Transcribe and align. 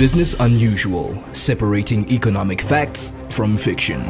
Business 0.00 0.34
Unusual, 0.40 1.22
separating 1.34 2.10
economic 2.10 2.62
facts 2.62 3.12
from 3.28 3.54
fiction. 3.54 4.00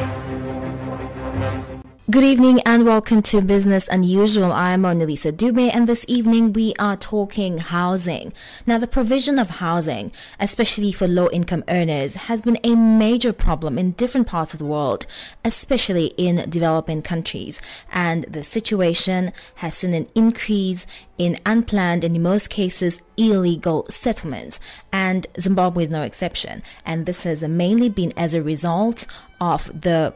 Good 2.11 2.25
evening 2.25 2.61
and 2.67 2.85
welcome 2.85 3.23
to 3.23 3.41
Business 3.41 3.87
Unusual. 3.87 4.51
I'm 4.51 4.81
Mona 4.81 5.05
Lisa 5.05 5.31
Dube 5.31 5.71
and 5.73 5.87
this 5.87 6.05
evening 6.09 6.53
we 6.53 6.75
are 6.77 6.97
talking 6.97 7.59
housing. 7.59 8.33
Now 8.67 8.79
the 8.79 8.89
provision 8.89 9.39
of 9.39 9.49
housing, 9.49 10.11
especially 10.41 10.91
for 10.91 11.07
low 11.07 11.29
income 11.31 11.63
earners, 11.69 12.17
has 12.17 12.41
been 12.41 12.59
a 12.65 12.75
major 12.75 13.33
problem 13.33 13.79
in 13.79 13.93
different 13.93 14.27
parts 14.27 14.53
of 14.53 14.59
the 14.59 14.65
world, 14.65 15.07
especially 15.45 16.07
in 16.17 16.51
developing 16.51 17.01
countries. 17.01 17.61
And 17.93 18.25
the 18.25 18.43
situation 18.43 19.33
has 19.57 19.77
seen 19.77 19.95
an 19.95 20.09
increase 20.17 20.89
in 21.17 21.39
unplanned 21.47 22.03
and 22.03 22.17
in 22.17 22.23
most 22.23 22.51
cases 22.51 23.01
illegal 23.19 23.87
settlements. 23.89 24.59
And 24.91 25.29
Zimbabwe 25.39 25.85
is 25.85 25.91
no 25.91 26.03
exception. 26.03 26.65
And 26.85 27.07
this 27.07 27.23
has 27.23 27.43
mainly 27.45 27.89
been 27.89 28.13
as 28.17 28.35
a 28.35 28.43
result 28.43 29.07
of 29.41 29.71
the 29.81 30.13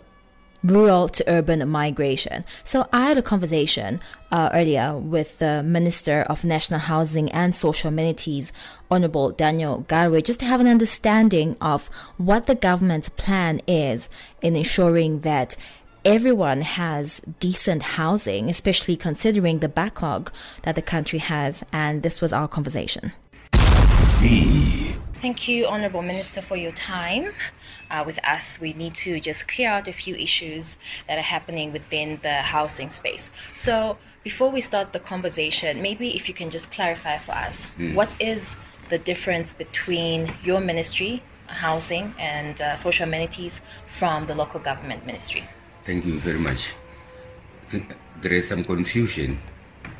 rural 0.64 1.08
to 1.10 1.24
urban 1.28 1.68
migration. 1.68 2.44
So 2.64 2.88
I 2.92 3.08
had 3.08 3.18
a 3.18 3.22
conversation 3.22 4.00
uh, 4.32 4.50
earlier 4.52 4.96
with 4.96 5.38
the 5.38 5.62
Minister 5.62 6.22
of 6.22 6.42
National 6.42 6.80
Housing 6.80 7.30
and 7.30 7.54
Social 7.54 7.88
Amenities, 7.88 8.52
Honorable 8.90 9.30
Daniel 9.30 9.84
Garwe, 9.86 10.24
just 10.24 10.40
to 10.40 10.46
have 10.46 10.60
an 10.60 10.66
understanding 10.66 11.56
of 11.60 11.88
what 12.16 12.46
the 12.46 12.54
government's 12.54 13.10
plan 13.10 13.60
is 13.68 14.08
in 14.42 14.56
ensuring 14.56 15.20
that 15.20 15.56
everyone 16.04 16.62
has 16.62 17.20
decent 17.38 17.82
housing, 17.82 18.48
especially 18.48 18.96
considering 18.96 19.60
the 19.60 19.68
backlog 19.68 20.32
that 20.62 20.74
the 20.74 20.82
country 20.82 21.18
has. 21.18 21.62
And 21.72 22.02
this 22.02 22.20
was 22.20 22.32
our 22.32 22.48
conversation. 22.48 23.12
See. 24.00 24.96
Thank 25.24 25.48
you, 25.48 25.64
Honorable 25.66 26.02
Minister, 26.02 26.42
for 26.42 26.54
your 26.54 26.72
time 26.72 27.32
uh, 27.90 28.02
with 28.04 28.22
us. 28.26 28.60
We 28.60 28.74
need 28.74 28.94
to 28.96 29.18
just 29.20 29.48
clear 29.48 29.70
out 29.70 29.88
a 29.88 29.92
few 29.94 30.14
issues 30.14 30.76
that 31.08 31.16
are 31.16 31.22
happening 31.22 31.72
within 31.72 32.18
the 32.20 32.42
housing 32.42 32.90
space. 32.90 33.30
So, 33.54 33.96
before 34.22 34.50
we 34.50 34.60
start 34.60 34.92
the 34.92 34.98
conversation, 34.98 35.80
maybe 35.80 36.14
if 36.14 36.28
you 36.28 36.34
can 36.34 36.50
just 36.50 36.70
clarify 36.70 37.16
for 37.16 37.32
us 37.32 37.68
Mm. 37.78 37.94
what 37.94 38.10
is 38.20 38.58
the 38.90 38.98
difference 38.98 39.54
between 39.54 40.30
your 40.44 40.60
ministry, 40.60 41.22
housing 41.46 42.14
and 42.18 42.60
uh, 42.60 42.74
social 42.74 43.08
amenities, 43.08 43.62
from 43.86 44.26
the 44.26 44.34
local 44.34 44.60
government 44.60 45.06
ministry? 45.06 45.42
Thank 45.84 46.04
you 46.04 46.18
very 46.18 46.38
much. 46.38 46.74
There 48.20 48.34
is 48.34 48.46
some 48.46 48.62
confusion 48.62 49.40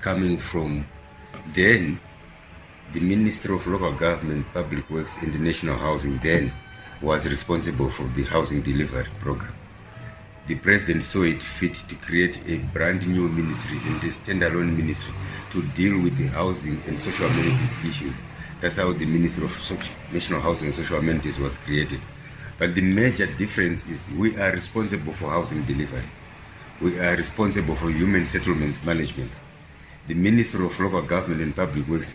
coming 0.03 0.37
from 0.37 0.87
then 1.55 1.99
the 2.95 3.01
Minister 3.01 3.55
of 3.55 3.67
Local 3.67 3.91
Government, 3.91 4.47
Public 4.55 4.89
Works, 4.89 5.21
and 5.21 5.41
National 5.41 5.77
Housing 5.77 6.17
then 6.19 6.53
was 7.03 7.27
responsible 7.27 7.91
for 7.91 8.05
the 8.15 8.23
housing 8.23 8.63
delivery 8.63 9.05
program. 9.19 9.53
The 10.47 10.55
president 10.55 11.03
saw 11.03 11.23
it 11.23 11.43
fit 11.43 11.75
to 11.75 11.97
create 11.97 12.49
a 12.49 12.59
brand 12.73 13.05
new 13.09 13.29
ministry 13.29 13.79
and 13.87 14.01
a 14.01 14.07
standalone 14.07 14.77
ministry 14.77 15.13
to 15.51 15.63
deal 15.73 16.01
with 16.01 16.17
the 16.17 16.29
housing 16.29 16.81
and 16.87 16.99
social 16.99 17.27
amenities 17.27 17.75
issues. 17.85 18.15
That's 18.61 18.77
how 18.77 18.93
the 18.93 19.07
Minister 19.07 19.43
of 19.43 19.89
National 20.13 20.41
Housing 20.41 20.69
and 20.69 20.75
Social 20.77 20.99
Amenities 20.99 21.41
was 21.41 21.59
created. 21.59 22.01
But 22.61 22.77
the 22.77 22.83
major 22.83 23.27
difference 23.27 23.85
is 23.91 24.09
we 24.13 24.37
are 24.37 24.53
responsible 24.53 25.13
for 25.15 25.31
housing 25.31 25.65
delivery. 25.65 26.05
We 26.81 27.01
are 27.01 27.17
responsible 27.17 27.75
for 27.75 27.91
human 27.91 28.25
settlements 28.25 28.85
management. 28.85 29.33
The 30.07 30.15
Minister 30.15 30.63
of 30.63 30.79
Local 30.79 31.03
Government 31.03 31.41
and 31.43 31.57
Public 31.57 31.89
Works 31.89 32.15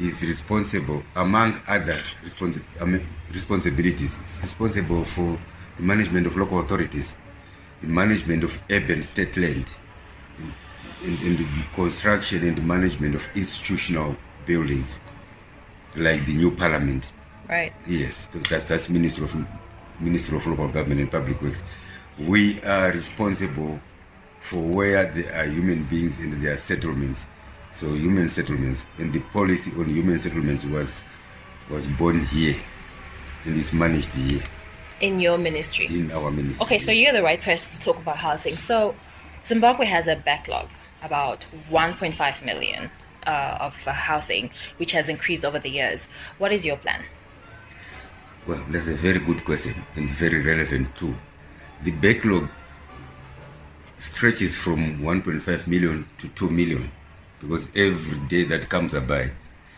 is 0.00 0.22
responsible, 0.22 1.02
among 1.16 1.60
other 1.68 1.98
responsi- 2.24 2.64
um, 2.80 3.06
responsibilities, 3.32 4.18
is 4.24 4.40
responsible 4.42 5.04
for 5.04 5.38
the 5.76 5.82
management 5.82 6.26
of 6.26 6.36
local 6.36 6.60
authorities, 6.60 7.14
the 7.80 7.86
management 7.86 8.42
of 8.42 8.60
urban 8.70 9.02
state 9.02 9.36
land, 9.36 9.66
and, 10.38 10.52
and, 11.04 11.20
and 11.20 11.38
the 11.38 11.66
construction 11.74 12.46
and 12.46 12.66
management 12.66 13.14
of 13.14 13.28
institutional 13.34 14.16
buildings, 14.46 15.00
like 15.96 16.24
the 16.26 16.34
new 16.34 16.50
parliament. 16.50 17.12
Right. 17.48 17.72
Yes, 17.86 18.26
th- 18.28 18.48
that, 18.48 18.66
that's 18.68 18.88
Minister 18.88 19.24
of 19.24 19.36
Minister 20.00 20.36
of 20.36 20.46
Local 20.46 20.68
Government 20.68 21.00
and 21.00 21.10
Public 21.10 21.42
Works. 21.42 21.62
We 22.18 22.60
are 22.62 22.90
responsible 22.92 23.80
for 24.40 24.62
where 24.62 25.04
there 25.12 25.34
are 25.34 25.46
human 25.46 25.84
beings 25.84 26.18
and 26.18 26.32
their 26.42 26.56
settlements. 26.56 27.26
So 27.72 27.92
human 27.94 28.28
settlements 28.28 28.84
and 28.98 29.12
the 29.12 29.20
policy 29.32 29.72
on 29.78 29.86
human 29.88 30.18
settlements 30.18 30.64
was 30.64 31.02
was 31.68 31.86
born 31.86 32.24
here 32.26 32.56
and 33.44 33.56
is 33.56 33.72
managed 33.72 34.14
here 34.14 34.42
In 35.00 35.20
your 35.20 35.38
ministry? 35.38 35.86
in 35.86 36.10
our 36.10 36.30
ministry. 36.30 36.64
Okay, 36.64 36.78
so 36.78 36.90
you're 36.92 37.12
the 37.12 37.22
right 37.22 37.40
person 37.40 37.72
to 37.72 37.78
talk 37.80 37.96
about 37.96 38.16
housing. 38.16 38.56
So, 38.56 38.94
Zimbabwe 39.46 39.86
has 39.86 40.08
a 40.08 40.16
backlog 40.16 40.68
about 41.02 41.46
1.5 41.70 42.44
million 42.44 42.90
uh, 43.26 43.56
of 43.60 43.86
uh, 43.86 43.92
housing, 43.92 44.50
which 44.76 44.92
has 44.92 45.08
increased 45.08 45.44
over 45.44 45.58
the 45.58 45.70
years. 45.70 46.08
What 46.38 46.52
is 46.52 46.66
your 46.66 46.76
plan? 46.76 47.02
Well, 48.46 48.62
that's 48.68 48.88
a 48.88 48.94
very 48.94 49.20
good 49.20 49.44
question 49.44 49.74
and 49.94 50.10
very 50.10 50.42
relevant 50.42 50.94
too. 50.96 51.14
The 51.84 51.92
backlog 51.92 52.48
stretches 53.96 54.56
from 54.56 54.98
1.5 55.00 55.66
million 55.66 56.06
to 56.18 56.28
2 56.28 56.50
million 56.50 56.90
because 57.40 57.68
every 57.76 58.18
day 58.28 58.44
that 58.44 58.68
comes 58.68 58.94
by, 59.00 59.30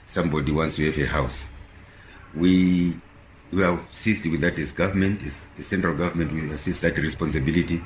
somebody 0.04 0.52
wants 0.52 0.76
to 0.76 0.84
have 0.84 0.98
a 0.98 1.06
house. 1.06 1.48
We 2.34 2.96
we 3.52 3.62
are 3.62 3.78
assist 3.90 4.26
with 4.26 4.40
that 4.40 4.58
as 4.58 4.72
government, 4.72 5.22
as 5.22 5.48
central 5.58 5.94
government, 5.94 6.32
we 6.32 6.50
assist 6.50 6.80
that 6.80 6.96
responsibility, 6.98 7.82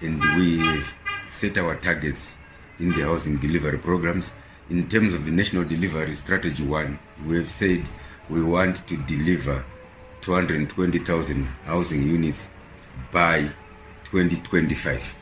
and 0.00 0.20
we 0.36 0.82
set 1.28 1.58
our 1.58 1.76
targets 1.76 2.36
in 2.78 2.90
the 2.90 3.02
housing 3.02 3.36
delivery 3.36 3.78
programs. 3.78 4.32
In 4.70 4.88
terms 4.88 5.12
of 5.12 5.26
the 5.26 5.30
national 5.30 5.64
delivery 5.64 6.14
strategy 6.14 6.64
one, 6.64 6.98
we 7.26 7.36
have 7.36 7.50
said 7.50 7.86
we 8.30 8.42
want 8.42 8.86
to 8.88 8.96
deliver 8.96 9.62
220,000 10.22 11.44
housing 11.64 12.02
units 12.02 12.48
by 13.12 13.42
2025. 14.04 15.14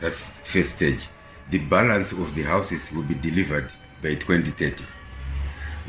That's 0.00 0.30
first 0.30 0.76
stage. 0.76 1.08
The 1.50 1.58
balance 1.58 2.12
of 2.12 2.34
the 2.34 2.42
houses 2.42 2.90
will 2.92 3.02
be 3.02 3.14
delivered 3.14 3.70
by 4.02 4.14
2030. 4.14 4.84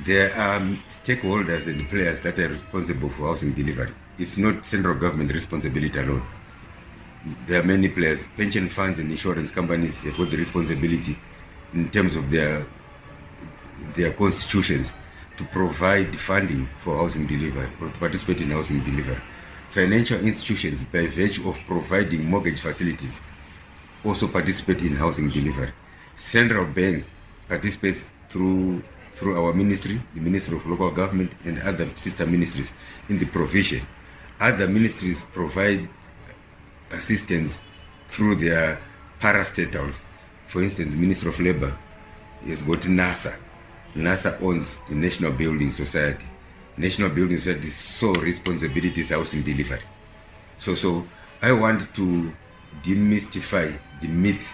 There 0.04 0.34
are 0.36 0.60
stakeholders 0.90 1.68
and 1.68 1.88
players 1.88 2.20
that 2.22 2.38
are 2.40 2.50
responsible 2.50 3.10
for 3.10 3.28
housing 3.28 3.54
delivery. 3.54 3.92
It's 4.18 4.38
not 4.38 4.66
central 4.66 4.96
government 4.96 5.34
responsibility 5.34 5.98
alone. 6.00 6.24
There 7.48 7.62
are 7.62 7.64
many 7.64 7.90
players. 7.90 8.24
Pension 8.36 8.70
funds 8.70 9.00
and 9.00 9.10
insurance 9.10 9.52
companies 9.52 10.02
have 10.02 10.18
got 10.18 10.30
the 10.30 10.38
responsibility 10.38 11.18
in 11.74 11.90
terms 11.90 12.16
of 12.16 12.30
their 12.30 12.64
their 13.96 14.12
constitutions 14.14 14.94
to 15.38 15.44
provide 15.46 16.16
funding 16.16 16.68
for 16.80 16.98
housing 16.98 17.26
delivery 17.28 17.68
or 17.82 17.90
to 17.90 17.98
participate 17.98 18.42
in 18.42 18.52
housing 18.52 18.84
delivery. 18.84 19.22
Financial 19.70 20.20
institutions, 20.20 20.84
by 20.86 21.08
virtue 21.08 21.50
of 21.50 21.58
providing 21.68 22.24
mortgage 22.24 22.62
facilities, 22.62 23.22
also 24.06 24.28
participate 24.28 24.84
in 24.84 24.96
housing 24.96 25.30
delivery. 25.30 25.72
Central 26.16 26.66
Bank 26.66 27.06
participates 27.48 28.14
through 28.30 28.84
through 29.12 29.42
our 29.42 29.54
ministry, 29.54 30.02
the 30.14 30.20
Ministry 30.20 30.58
of 30.58 30.66
Local 30.68 30.92
Government, 30.92 31.32
and 31.46 31.58
other 31.62 31.90
sister 31.96 32.26
ministries 32.26 32.74
in 33.08 33.18
the 33.18 33.26
provision. 33.26 33.88
Other 34.42 34.68
ministries 34.68 35.24
provide 35.24 35.88
assistance 36.92 37.62
through 38.10 38.36
their 38.36 38.78
parastatals. 39.20 40.02
For 40.48 40.62
instance, 40.62 40.96
Minister 40.96 41.30
of 41.30 41.40
Labour 41.40 41.78
has 42.46 42.62
got 42.62 42.82
NSSA. 42.82 43.38
NSSA 43.96 44.42
owns 44.42 44.82
the 44.90 44.96
National 44.96 45.32
Building 45.32 45.72
Society. 45.72 46.26
National 46.76 47.10
Building 47.10 47.38
Society's 47.38 47.76
sole 47.76 48.16
responsibility 48.16 49.00
is 49.00 49.12
housing 49.12 49.44
delivery. 49.44 49.80
So, 50.58 50.76
so 50.76 51.08
I 51.42 51.54
want 51.54 51.94
to 51.96 52.34
demystify 52.84 53.78
the 54.02 54.08
myth 54.08 54.46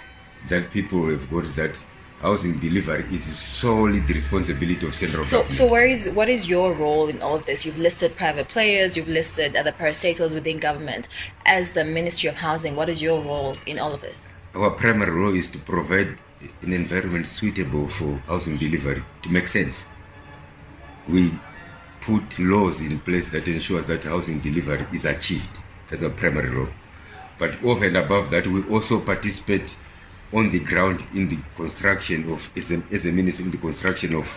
that 0.47 0.71
people 0.71 1.07
have 1.09 1.29
got 1.29 1.43
that 1.55 1.85
housing 2.19 2.59
delivery 2.59 3.01
is 3.03 3.23
solely 3.23 3.99
the 4.01 4.13
responsibility 4.13 4.85
of 4.85 4.93
central 4.93 5.25
So, 5.25 5.37
government. 5.37 5.55
so 5.57 5.65
where 5.67 5.85
is 5.85 6.07
what 6.09 6.29
is 6.29 6.47
your 6.47 6.73
role 6.73 7.07
in 7.07 7.21
all 7.21 7.35
of 7.35 7.45
this? 7.45 7.65
You've 7.65 7.79
listed 7.79 8.15
private 8.15 8.47
players, 8.47 8.95
you've 8.95 9.07
listed 9.07 9.55
other 9.55 9.71
parastatals 9.71 10.33
within 10.33 10.59
government. 10.59 11.07
As 11.45 11.73
the 11.73 11.83
Ministry 11.83 12.29
of 12.29 12.35
Housing, 12.35 12.75
what 12.75 12.89
is 12.89 13.01
your 13.01 13.21
role 13.21 13.55
in 13.65 13.79
all 13.79 13.91
of 13.93 14.01
this? 14.01 14.21
Our 14.53 14.71
primary 14.71 15.11
role 15.11 15.33
is 15.33 15.49
to 15.51 15.57
provide 15.59 16.17
an 16.61 16.73
environment 16.73 17.25
suitable 17.25 17.87
for 17.87 18.17
housing 18.27 18.57
delivery 18.57 19.01
to 19.23 19.29
make 19.29 19.47
sense. 19.47 19.85
We 21.07 21.31
put 22.01 22.37
laws 22.39 22.81
in 22.81 22.99
place 22.99 23.29
that 23.29 23.47
ensures 23.47 23.87
that 23.87 24.03
housing 24.03 24.39
delivery 24.39 24.85
is 24.93 25.05
achieved. 25.05 25.63
That's 25.89 26.03
our 26.03 26.09
primary 26.09 26.49
role. 26.49 26.69
But 27.41 27.63
over 27.63 27.85
and 27.85 27.97
above 27.97 28.29
that, 28.29 28.45
we 28.45 28.61
also 28.69 28.99
participate 28.99 29.75
on 30.31 30.51
the 30.51 30.59
ground 30.59 31.03
in 31.15 31.27
the 31.27 31.39
construction 31.55 32.31
of, 32.31 32.51
as 32.55 32.71
a, 32.71 32.83
as 32.91 33.07
a 33.07 33.11
minister, 33.11 33.41
in 33.41 33.49
the 33.49 33.57
construction 33.57 34.13
of 34.13 34.27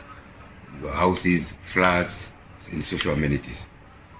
houses, 0.90 1.52
flats, 1.60 2.32
and 2.72 2.82
social 2.82 3.12
amenities. 3.12 3.68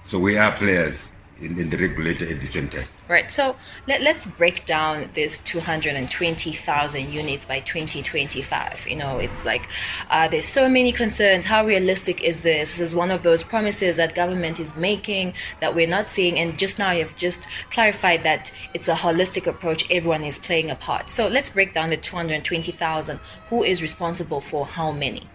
So 0.03 0.19
we 0.19 0.37
are 0.37 0.53
players 0.53 1.13
in, 1.41 1.59
in 1.59 1.71
the 1.71 1.79
regulator 1.79 2.31
at 2.31 2.39
the 2.39 2.47
same 2.47 2.69
time. 2.69 2.87
Right. 3.07 3.31
So 3.31 3.57
let, 3.87 4.01
let's 4.01 4.25
break 4.25 4.65
down 4.65 5.11
this 5.13 5.37
220,000 5.39 7.13
units 7.13 7.45
by 7.45 7.61
2025. 7.61 8.87
You 8.89 8.97
know, 8.97 9.19
it's 9.19 9.45
like 9.45 9.69
uh, 10.09 10.27
there's 10.29 10.47
so 10.47 10.71
many 10.71 10.91
concerns. 10.91 11.45
How 11.45 11.67
realistic 11.67 12.25
is 12.25 12.41
this? 12.41 12.79
This 12.79 12.89
is 12.89 12.97
one 12.97 13.11
of 13.11 13.23
those 13.23 13.45
promises 13.45 13.99
that 13.99 14.15
government 14.15 14.59
is 14.59 14.75
making 14.75 15.35
that 15.61 15.75
we're 15.75 15.87
not 15.87 16.07
seeing. 16.07 16.39
And 16.39 16.59
just 16.59 16.79
now 16.79 16.93
you've 16.93 17.15
just 17.15 17.47
clarified 17.71 18.23
that 18.23 18.51
it's 18.73 18.89
a 18.89 18.95
holistic 18.95 19.47
approach. 19.47 19.85
Everyone 19.91 20.25
is 20.25 20.39
playing 20.39 20.71
a 20.71 20.75
part. 20.75 21.11
So 21.11 21.29
let's 21.29 21.51
break 21.51 21.75
down 21.75 21.91
the 21.91 21.99
220,000. 21.99 23.21
Who 23.51 23.63
is 23.63 23.83
responsible 23.83 24.41
for 24.41 24.65
how 24.65 24.93
many? 24.93 25.29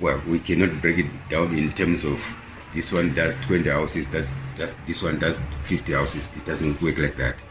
Well, 0.00 0.20
we 0.26 0.40
cannot 0.40 0.80
break 0.80 0.98
it 0.98 1.28
down 1.28 1.54
in 1.54 1.72
terms 1.72 2.04
of 2.04 2.20
this 2.74 2.92
one 2.92 3.14
does 3.14 3.36
20 3.38 3.70
houses, 3.70 4.08
does, 4.08 4.32
does, 4.56 4.76
this 4.86 5.02
one 5.02 5.18
does 5.18 5.40
50 5.62 5.92
houses. 5.92 6.28
It 6.36 6.44
doesn't 6.44 6.82
work 6.82 6.98
like 6.98 7.16
that. 7.16 7.42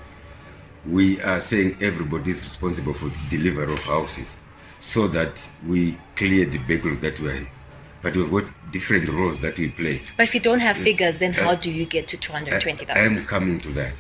We 0.86 1.22
are 1.22 1.40
saying 1.40 1.78
everybody 1.82 2.32
is 2.32 2.44
responsible 2.44 2.94
for 2.94 3.06
the 3.06 3.38
delivery 3.38 3.72
of 3.72 3.80
houses 3.80 4.36
so 4.80 5.08
that 5.08 5.50
we 5.66 5.98
clear 6.18 6.46
the 6.46 6.58
backlog 6.58 7.00
that 7.00 7.18
we 7.22 7.30
are 7.30 7.48
but 8.02 8.18
we've 8.18 8.30
got 8.30 8.44
different 8.70 9.08
roles 9.08 9.40
that 9.40 9.58
we 9.58 9.70
play. 9.70 10.02
But 10.18 10.24
if 10.24 10.34
you 10.36 10.42
don't 10.42 10.60
have 10.60 10.76
figures, 10.76 11.20
then 11.20 11.32
how 11.32 11.52
uh, 11.52 11.56
do 11.56 11.72
you 11.72 11.86
get 11.86 12.06
to 12.10 12.18
220,000? 12.18 13.02
I 13.02 13.06
am 13.06 13.26
coming 13.26 13.62
to 13.62 13.70
that. 13.70 13.94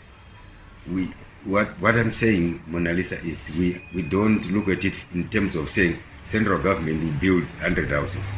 We 0.91 1.13
what 1.45 1.69
what 1.79 1.95
I'm 1.95 2.11
saying, 2.11 2.61
Mona 2.67 2.91
Lisa, 2.91 3.17
is 3.21 3.49
we 3.57 3.81
we 3.95 4.01
don't 4.01 4.51
look 4.51 4.67
at 4.67 4.83
it 4.83 5.05
in 5.13 5.29
terms 5.29 5.55
of 5.55 5.69
saying 5.69 5.99
central 6.25 6.61
government 6.61 7.01
will 7.01 7.19
build 7.19 7.43
100 7.61 7.91
houses, 7.91 8.29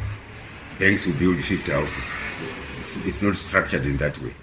banks 0.78 1.04
will 1.04 1.14
build 1.14 1.42
50 1.42 1.72
houses 1.72 2.04
it's, 2.78 2.96
it's 2.98 3.22
not 3.22 3.36
structured 3.36 3.84
in 3.86 3.96
that 3.98 4.18
way. 4.20 4.34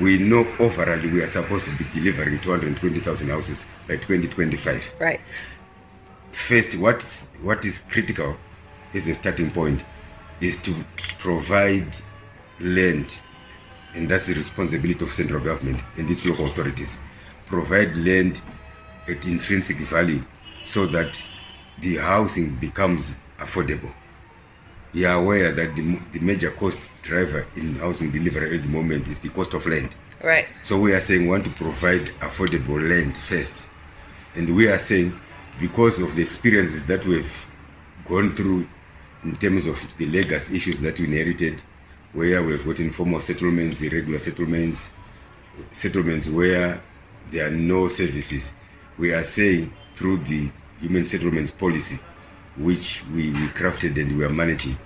We 0.00 0.18
know 0.18 0.46
overall 0.58 1.00
we 1.00 1.22
are 1.22 1.26
supposed 1.26 1.66
to 1.66 1.76
be 1.76 1.84
delivering 1.92 2.40
220,000 2.40 3.28
houses 3.28 3.66
by 3.86 3.96
2025. 3.96 4.94
Right. 4.98 5.20
First, 6.30 6.76
what 6.78 7.02
is, 7.02 7.26
what 7.42 7.64
is 7.64 7.80
critical 7.90 8.36
is 8.92 9.04
the 9.06 9.14
starting 9.14 9.50
point 9.50 9.84
is 10.40 10.56
to 10.58 10.74
provide 11.18 11.94
land, 12.58 13.20
and 13.94 14.08
that's 14.08 14.26
the 14.26 14.34
responsibility 14.34 15.04
of 15.04 15.12
central 15.12 15.42
government 15.44 15.80
and 15.96 16.10
its 16.10 16.26
local 16.26 16.46
authorities. 16.46 16.98
Provide 17.46 17.94
land 17.96 18.40
at 19.08 19.26
intrinsic 19.26 19.76
value 19.76 20.24
so 20.62 20.86
that 20.86 21.22
the 21.80 21.96
housing 21.96 22.54
becomes 22.56 23.14
affordable 23.38 23.92
you 24.92 25.06
are 25.06 25.14
aware 25.14 25.52
that 25.52 25.74
the, 25.74 25.98
the 26.12 26.20
major 26.20 26.50
cost 26.50 26.90
driver 27.02 27.46
in 27.56 27.76
housing 27.76 28.10
delivery 28.10 28.56
at 28.56 28.62
the 28.62 28.68
moment 28.68 29.08
is 29.08 29.18
the 29.18 29.30
cost 29.30 29.54
of 29.54 29.66
land. 29.66 29.94
Right. 30.22 30.46
So 30.60 30.78
we 30.78 30.92
are 30.92 31.00
saying 31.00 31.22
we 31.22 31.28
want 31.28 31.44
to 31.44 31.50
provide 31.50 32.06
affordable 32.20 32.88
land 32.88 33.16
first. 33.16 33.66
And 34.34 34.54
we 34.54 34.68
are 34.68 34.78
saying 34.78 35.18
because 35.60 35.98
of 35.98 36.14
the 36.14 36.22
experiences 36.22 36.86
that 36.86 37.04
we've 37.06 37.46
gone 38.06 38.34
through 38.34 38.68
in 39.24 39.36
terms 39.36 39.66
of 39.66 39.78
the 39.96 40.06
legacy 40.06 40.56
issues 40.56 40.80
that 40.80 40.98
we 40.98 41.06
inherited, 41.06 41.62
where 42.12 42.42
we've 42.42 42.64
got 42.64 42.80
informal 42.80 43.20
settlements, 43.20 43.80
irregular 43.80 44.18
settlements, 44.18 44.92
settlements 45.70 46.28
where 46.28 46.82
there 47.30 47.46
are 47.46 47.50
no 47.50 47.88
services, 47.88 48.52
we 48.98 49.12
are 49.12 49.24
saying 49.24 49.72
through 49.94 50.18
the 50.18 50.50
human 50.80 51.06
settlements 51.06 51.52
policy 51.52 51.98
which 52.56 53.02
we, 53.12 53.30
we 53.32 53.46
crafted 53.48 54.00
and 54.00 54.16
we 54.16 54.24
are 54.24 54.28
managing. 54.28 54.76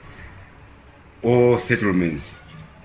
All 1.22 1.58
settlements 1.58 2.36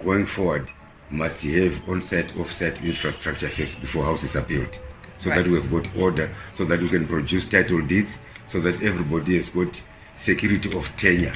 going 0.04 0.26
forward 0.26 0.70
must 1.10 1.42
have 1.44 1.90
on-site, 1.90 2.38
off-site 2.38 2.84
infrastructure 2.84 3.50
first 3.50 3.80
before 3.82 4.06
houses 4.06 4.36
are 4.36 4.42
built. 4.42 4.82
So 5.18 5.30
right. 5.30 5.44
that 5.44 5.48
we've 5.48 5.70
got 5.70 5.96
order, 5.96 6.34
so 6.52 6.66
that 6.66 6.80
we 6.80 6.90
can 6.90 7.06
produce 7.06 7.46
title 7.46 7.82
deeds, 7.82 8.20
so 8.46 8.60
that 8.62 8.82
everybody 8.82 9.36
has 9.36 9.50
got 9.50 9.82
security 10.16 10.76
of 10.76 10.96
tenure 10.98 11.34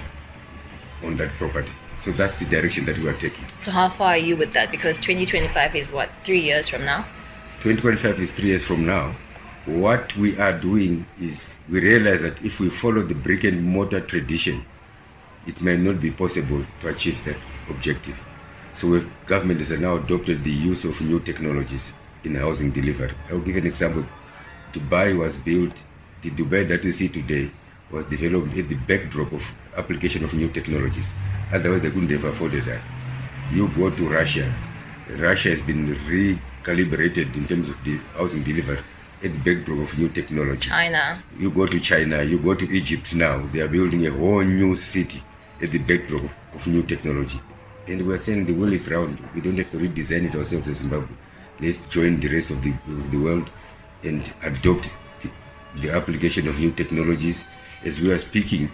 on 1.04 1.18
that 1.18 1.30
property. 1.34 1.72
So 1.98 2.12
that's 2.12 2.40
the 2.40 2.46
direction 2.46 2.86
that 2.86 2.98
we 2.98 3.08
are 3.08 3.14
taking. 3.14 3.46
So 3.58 3.72
how 3.72 3.90
far 3.90 4.10
are 4.10 4.18
you 4.18 4.36
with 4.36 4.54
that? 4.54 4.72
Because 4.72 4.98
2025 4.98 5.76
is 5.76 5.92
what, 5.92 6.10
three 6.24 6.42
years 6.42 6.68
from 6.68 6.84
now? 6.84 7.04
2025 7.62 8.20
is 8.20 8.34
three 8.34 8.50
years 8.50 8.66
from 8.66 8.86
now 8.86 9.16
what 9.66 10.16
we 10.18 10.38
are 10.40 10.58
doing 10.58 11.06
is 11.20 11.58
we 11.70 11.80
realize 11.80 12.22
that 12.22 12.42
if 12.44 12.60
we 12.60 12.70
follow 12.70 13.02
the 13.02 13.16
brick 13.16 13.44
and 13.46 13.64
mortar 13.64 14.00
tradition, 14.00 14.64
it 15.48 15.60
may 15.62 15.76
not 15.76 16.00
be 16.00 16.12
possible 16.12 16.64
to 16.82 16.88
achieve 16.88 17.24
that 17.26 17.38
objective. 17.70 18.24
So 18.76 19.04
government 19.26 19.60
has 19.60 19.72
now 19.72 19.96
adopted 19.96 20.44
the 20.44 20.52
use 20.52 20.86
of 20.86 21.00
new 21.02 21.20
technologies 21.20 21.94
in 22.24 22.36
housing 22.36 22.72
delivery. 22.72 23.14
I'll 23.30 23.40
give 23.40 23.56
an 23.56 23.66
example. 23.66 24.06
Dubai 24.72 25.18
was 25.18 25.38
built, 25.40 25.82
the 26.22 26.30
Dubai 26.30 26.68
that 26.68 26.84
you 26.84 26.92
see 26.92 27.08
today 27.08 27.52
was 27.90 28.06
developed 28.06 28.56
at 28.56 28.70
the 28.70 28.76
backdrop 28.76 29.32
of 29.32 29.48
application 29.78 30.24
of 30.24 30.34
new 30.36 30.50
technologies. 30.50 31.12
Otherwise, 31.52 31.82
they 31.82 31.90
couldn't 31.90 32.10
have 32.10 32.26
afforded 32.26 32.66
that. 32.66 32.82
You 33.52 33.70
go 33.70 33.90
to 33.90 34.10
Russia, 34.10 34.54
Russia 35.10 35.50
has 35.50 35.62
been 35.62 35.88
recalibrated 35.88 37.36
in 37.36 37.48
terms 37.48 37.70
of 37.70 37.84
the 37.84 37.98
housing 38.16 38.44
delivery 38.44 38.80
at 39.24 39.32
the 39.32 39.40
backdrop 39.40 39.80
of 39.80 39.98
new 39.98 40.10
technology. 40.10 40.70
China. 40.70 41.24
You 41.40 41.52
go 41.52 41.66
to 41.66 41.80
China, 41.80 42.24
you 42.24 42.40
go 42.40 42.54
to 42.54 42.70
Egypt 42.70 43.16
now, 43.16 43.46
they 43.48 43.62
are 43.62 43.68
building 43.68 44.06
a 44.08 44.12
whole 44.12 44.44
new 44.44 44.76
city 44.76 45.22
at 45.62 45.72
the 45.72 45.80
backdrop 45.80 46.24
of 46.54 46.68
new 46.68 46.84
technology. 46.84 47.40
And 47.88 48.06
we're 48.06 48.18
saying 48.18 48.46
the 48.46 48.54
world 48.54 48.74
is 48.74 48.90
round. 48.90 49.20
We 49.34 49.42
don't 49.42 49.58
have 49.58 49.72
to 49.72 49.78
redesign 49.78 50.28
it 50.28 50.36
ourselves 50.36 50.68
as 50.70 50.78
Zimbabwe. 50.78 51.16
Let's 51.60 51.84
join 51.88 52.20
the 52.20 52.28
rest 52.28 52.52
of 52.52 52.62
the, 52.62 52.72
of 52.88 53.12
the 53.12 53.18
world 53.18 53.50
and 54.04 54.34
adopt 54.44 55.00
the, 55.22 55.32
the 55.82 55.92
application 55.92 56.48
of 56.48 56.60
new 56.60 56.72
technologies. 56.72 57.46
As 57.84 58.02
we 58.02 58.12
are 58.12 58.20
speaking, 58.20 58.70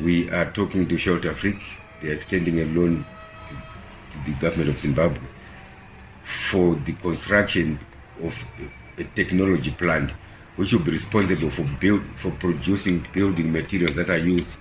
we 0.00 0.30
are 0.30 0.50
talking 0.50 0.88
to 0.88 0.96
Shelter 0.96 1.30
Afrique. 1.30 1.62
They're 2.00 2.14
extending 2.14 2.60
a 2.60 2.64
loan 2.64 3.04
to, 3.48 3.54
to 4.12 4.24
the 4.24 4.36
government 4.40 4.70
of 4.70 4.78
Zimbabwe 4.78 5.22
for 6.22 6.74
the 6.74 6.92
construction 6.94 7.78
of 8.22 8.34
a 8.98 9.04
technology 9.04 9.70
plant 9.70 10.12
which 10.56 10.72
will 10.72 10.80
be 10.80 10.90
responsible 10.90 11.50
for 11.50 11.64
build 11.80 12.02
for 12.16 12.30
producing 12.32 13.06
building 13.12 13.52
materials 13.52 13.94
that 13.94 14.10
are 14.10 14.18
used 14.18 14.58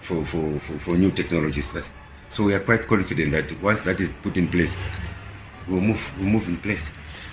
for, 0.00 0.24
for, 0.24 0.58
for, 0.60 0.78
for 0.78 0.96
new 0.96 1.10
technologies. 1.10 1.72
That's, 1.72 1.90
so 2.28 2.44
we 2.44 2.54
are 2.54 2.60
quite 2.60 2.86
confident 2.86 3.32
that 3.32 3.62
once 3.62 3.82
that 3.82 4.00
is 4.00 4.12
put 4.22 4.36
in 4.36 4.48
place, 4.48 4.76
we'll 5.68 5.80
move, 5.80 6.12
we'll 6.18 6.28
move 6.28 6.48
in 6.48 6.56
place. 6.56 6.90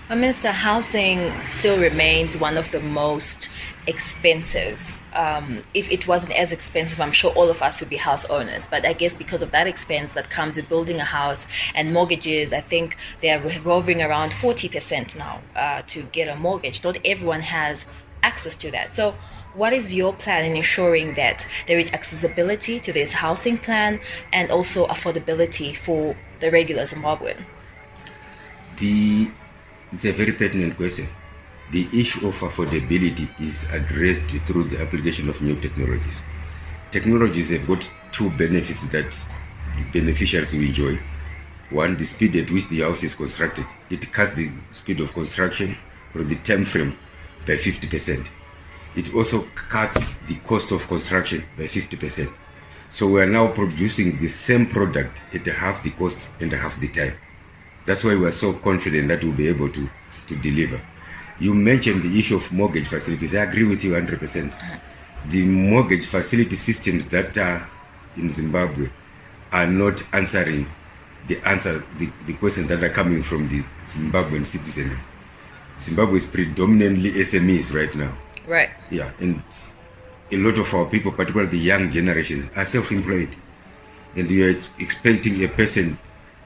Minister, 0.10 0.52
housing 0.52 1.32
still 1.46 1.80
remains 1.80 2.38
one 2.38 2.58
of 2.58 2.70
the 2.72 2.82
most 2.82 3.50
expensive. 3.88 5.00
Um, 5.14 5.62
if 5.74 5.90
it 5.92 6.08
wasn't 6.08 6.38
as 6.38 6.52
expensive, 6.52 7.00
I'm 7.00 7.12
sure 7.12 7.32
all 7.32 7.50
of 7.50 7.62
us 7.62 7.80
would 7.80 7.90
be 7.90 7.96
house 7.96 8.26
owners. 8.26 8.68
But 8.68 8.86
I 8.86 8.94
guess 8.94 9.16
because 9.16 9.42
of 9.42 9.52
that 9.52 9.66
expense 9.66 10.14
that 10.14 10.30
comes 10.30 10.58
with 10.58 10.68
building 10.68 11.00
a 11.00 11.06
house 11.06 11.48
and 11.74 11.94
mortgages, 11.94 12.54
I 12.54 12.60
think 12.60 12.98
they 13.22 13.32
are 13.32 13.40
roving 13.62 14.02
around 14.02 14.34
40% 14.34 15.16
now 15.18 15.42
uh, 15.56 15.82
to 15.88 16.04
get 16.04 16.28
a 16.28 16.36
mortgage. 16.36 16.84
Not 16.84 17.00
everyone 17.06 17.42
has 17.42 17.86
access 18.24 18.56
to 18.58 18.72
that. 18.72 18.94
So, 18.94 19.16
what 19.56 19.72
is 19.72 19.94
your 19.94 20.14
plan 20.14 20.46
in 20.46 20.56
ensuring 20.56 21.14
that 21.14 21.48
there 21.68 21.78
is 21.78 21.92
accessibility 21.94 22.80
to 22.80 22.92
this 22.92 23.14
housing 23.14 23.58
plan 23.58 24.00
and 24.32 24.52
also 24.52 24.86
affordability 24.88 25.76
for 25.76 26.16
the 26.40 26.52
regular 26.52 26.84
Zimbabwean? 26.84 27.46
The 28.78 29.30
it's 29.94 30.06
a 30.06 30.12
very 30.12 30.32
pertinent 30.32 30.76
question 30.76 31.08
the 31.72 31.88
issue 31.92 32.28
of 32.28 32.36
affordability 32.36 33.28
is 33.42 33.66
addressed 33.72 34.30
through 34.46 34.66
the 34.66 34.80
application 34.80 35.28
of 35.28 35.42
new 35.42 35.56
technologies. 35.60 36.24
Technologies 36.92 37.50
have 37.50 37.66
got 37.68 37.90
two 38.12 38.30
benefits 38.32 38.84
that 38.88 39.12
the 39.78 39.84
beneficiaries 40.00 40.54
will 40.54 40.62
enjoy. 40.62 41.00
One, 41.72 41.96
the 41.96 42.06
speed 42.06 42.36
at 42.36 42.52
which 42.52 42.70
the 42.70 42.82
house 42.82 43.02
is 43.02 43.16
constructed. 43.16 43.66
It 43.90 44.12
cuts 44.14 44.34
the 44.34 44.52
speed 44.70 45.00
of 45.00 45.14
construction 45.14 45.76
or 46.14 46.24
the 46.24 46.36
time 46.36 46.66
frame 46.66 46.96
by 47.48 47.54
50%. 47.54 48.30
It 48.96 49.16
also 49.16 49.42
cuts 49.56 50.20
the 50.28 50.36
cost 50.46 50.72
of 50.72 50.88
construction 50.88 51.44
by 51.58 51.64
50%. 51.64 52.32
So 52.90 53.08
we 53.08 53.22
are 53.22 53.26
now 53.26 53.48
producing 53.48 54.20
the 54.20 54.28
same 54.28 54.68
product 54.68 55.18
at 55.34 55.48
half 55.48 55.82
the 55.82 55.90
cost 55.90 56.30
and 56.40 56.54
half 56.54 56.80
the 56.80 56.90
time. 56.90 57.16
That's 57.86 58.04
why 58.04 58.16
we 58.16 58.26
are 58.26 58.32
so 58.32 58.54
confident 58.54 59.10
that 59.10 59.24
we'll 59.24 59.34
be 59.34 59.48
able 59.50 59.70
to, 59.70 59.90
to 60.28 60.36
deliver. 60.38 60.82
You 61.40 61.54
mentioned 61.54 62.04
the 62.04 62.20
issue 62.20 62.38
of 62.38 62.52
mortgage 62.52 62.88
facilities. 62.88 63.36
I 63.36 63.44
agree 63.44 63.66
with 63.66 63.84
you 63.84 63.92
100%. 63.92 64.54
The 65.30 65.46
mortgage 65.46 66.06
facility 66.06 66.56
systems 66.56 67.08
that 67.08 67.38
are 67.38 67.70
in 68.16 68.30
Zimbabwe 68.30 68.90
are 69.52 69.68
not 69.68 70.04
answering 70.14 70.68
the 71.28 71.40
answer 71.48 71.84
the, 71.98 72.12
the 72.26 72.34
questions 72.34 72.68
that 72.68 72.84
are 72.84 72.90
coming 72.90 73.24
from 73.24 73.48
the 73.48 73.62
Zimbabwean 73.86 74.46
citizen. 74.46 74.98
Zimbabwe 75.80 76.18
is 76.18 76.26
predominantly 76.26 77.12
SMEs 77.12 77.74
right 77.74 77.94
now. 77.96 78.16
Right. 78.48 78.70
Yeah, 78.90 79.12
and 79.20 79.42
a 80.32 80.38
lot 80.38 80.58
of 80.58 80.74
our 80.74 80.86
people, 80.86 81.12
particularly 81.12 81.52
the 81.52 81.58
young 81.58 81.92
generations, 81.92 82.52
are 82.56 82.66
self-employed, 82.66 83.36
and 84.16 84.30
you 84.30 84.50
are 84.50 84.60
expecting 84.80 85.44
a 85.44 85.48
person 85.48 85.98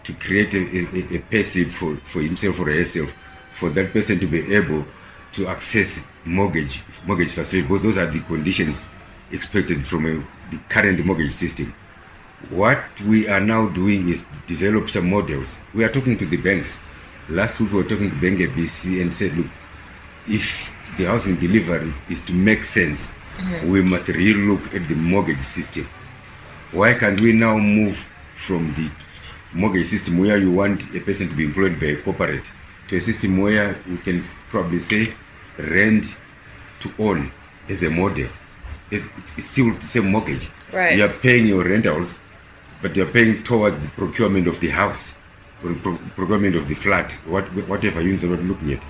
to 0.08 0.14
create 0.14 0.54
a, 0.54 0.58
a, 0.58 1.18
a 1.18 1.20
pay 1.20 1.44
slip 1.44 1.68
for, 1.68 1.98
for 1.98 2.22
himself 2.22 2.58
or 2.62 2.72
herself, 2.72 3.14
for 3.52 3.70
that 3.72 3.92
person 3.92 4.18
to 4.20 4.26
be 4.26 4.56
able 4.56 4.86
to 5.34 5.48
access 5.48 6.00
mortgage 6.24 6.82
mortgage 7.06 7.34
facility, 7.34 7.68
because 7.68 7.84
those 7.84 7.98
are 7.98 8.06
the 8.06 8.22
conditions 8.22 8.86
expected 9.32 9.86
from 9.86 10.06
a, 10.06 10.14
the 10.50 10.58
current 10.70 11.06
mortgage 11.06 11.34
system. 11.34 11.76
What 12.50 12.80
we 13.02 13.28
are 13.28 13.42
now 13.42 13.68
doing 13.68 14.08
is 14.08 14.24
develop 14.48 14.90
some 14.90 15.10
models. 15.10 15.58
We 15.74 15.84
are 15.84 15.92
talking 15.92 16.18
to 16.20 16.26
the 16.26 16.38
banks. 16.38 16.78
Last 17.28 17.60
week 17.60 17.74
we 17.74 17.84
were 17.84 17.90
talking 17.90 18.10
to 18.10 18.22
Bank 18.22 18.40
ABC 18.40 19.02
and 19.02 19.14
said, 19.14 19.36
look, 19.36 19.48
if 20.30 20.72
the 20.98 21.06
housing 21.06 21.36
delivery 21.36 21.94
is 22.10 22.22
to 22.22 22.34
make 22.34 22.64
sense, 22.64 23.08
mm-hmm. 23.36 23.70
we 23.70 23.82
must 23.82 24.06
relook 24.08 24.74
at 24.74 24.88
the 24.88 24.96
mortgage 24.96 25.44
system. 25.44 25.90
Why 26.72 26.94
can't 26.94 27.20
we 27.20 27.34
now 27.34 27.58
move 27.58 28.08
from 28.36 28.74
the 28.76 28.90
mortgage 29.54 29.88
system 29.88 30.18
where 30.18 30.38
you 30.38 30.52
want 30.52 30.94
a 30.96 31.00
person 31.00 31.30
to 31.30 31.36
be 31.36 31.46
employed 31.46 31.80
by 31.80 31.88
a 31.88 32.02
corporate 32.02 32.52
to 32.88 32.98
a 32.98 33.02
system 33.02 33.38
where 33.38 33.78
we 33.90 33.98
can 33.98 34.24
probably 34.50 34.80
say 34.80 35.14
rent 35.58 36.18
to 36.80 36.92
own 37.00 37.32
as 37.70 37.84
a 37.84 37.90
model? 37.90 38.28
It's, 38.92 39.08
it's 39.38 39.48
still 39.48 39.74
the 39.74 39.82
same 39.82 40.12
mortgage. 40.12 40.50
Right. 40.72 40.98
You 40.98 41.06
are 41.06 41.10
paying 41.10 41.48
your 41.48 41.64
rentals, 41.64 42.18
but 42.82 42.96
you're 42.96 43.08
paying 43.08 43.44
towards 43.44 43.80
the 43.80 43.90
procurement 43.90 44.48
of 44.48 44.60
the 44.60 44.70
house 44.70 45.14
or 45.64 45.70
the 45.70 45.80
pro- 45.80 46.00
procurement 46.16 46.56
of 46.56 46.68
the 46.68 46.76
flat, 46.76 47.14
what, 47.26 47.46
whatever 47.68 48.02
unit 48.02 48.24
you're 48.24 48.38
looking 48.38 48.74
at. 48.74 48.84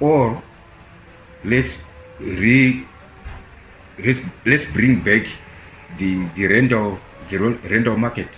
Or 0.00 0.42
let's 1.44 1.78
re 2.20 2.86
let's, 3.98 4.20
let's 4.44 4.66
bring 4.66 5.02
back 5.02 5.26
the 5.98 6.28
the 6.34 6.46
rental 6.48 6.98
the 7.28 7.38
rental 7.38 7.96
market. 7.96 8.28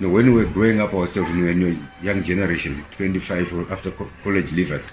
Know, 0.00 0.08
when 0.10 0.26
we 0.26 0.44
were 0.44 0.50
growing 0.50 0.80
up 0.80 0.94
ourselves, 0.94 1.30
when 1.30 1.60
we 1.60 1.72
were 1.72 1.78
young 2.02 2.22
generations, 2.22 2.84
25 2.92 3.52
or 3.52 3.72
after 3.72 3.90
co- 3.90 4.08
college 4.22 4.50
leavers, 4.52 4.92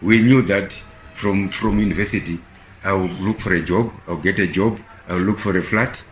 we 0.00 0.22
knew 0.22 0.40
that 0.42 0.72
from 1.14 1.50
from 1.50 1.78
university, 1.78 2.38
I 2.84 2.92
will 2.92 3.08
look 3.20 3.40
for 3.40 3.52
a 3.54 3.60
job, 3.62 3.92
I'll 4.06 4.16
get 4.16 4.38
a 4.38 4.46
job, 4.46 4.78
I'll 5.08 5.18
look 5.18 5.38
for 5.38 5.56
a 5.58 5.62
flat, 5.62 6.02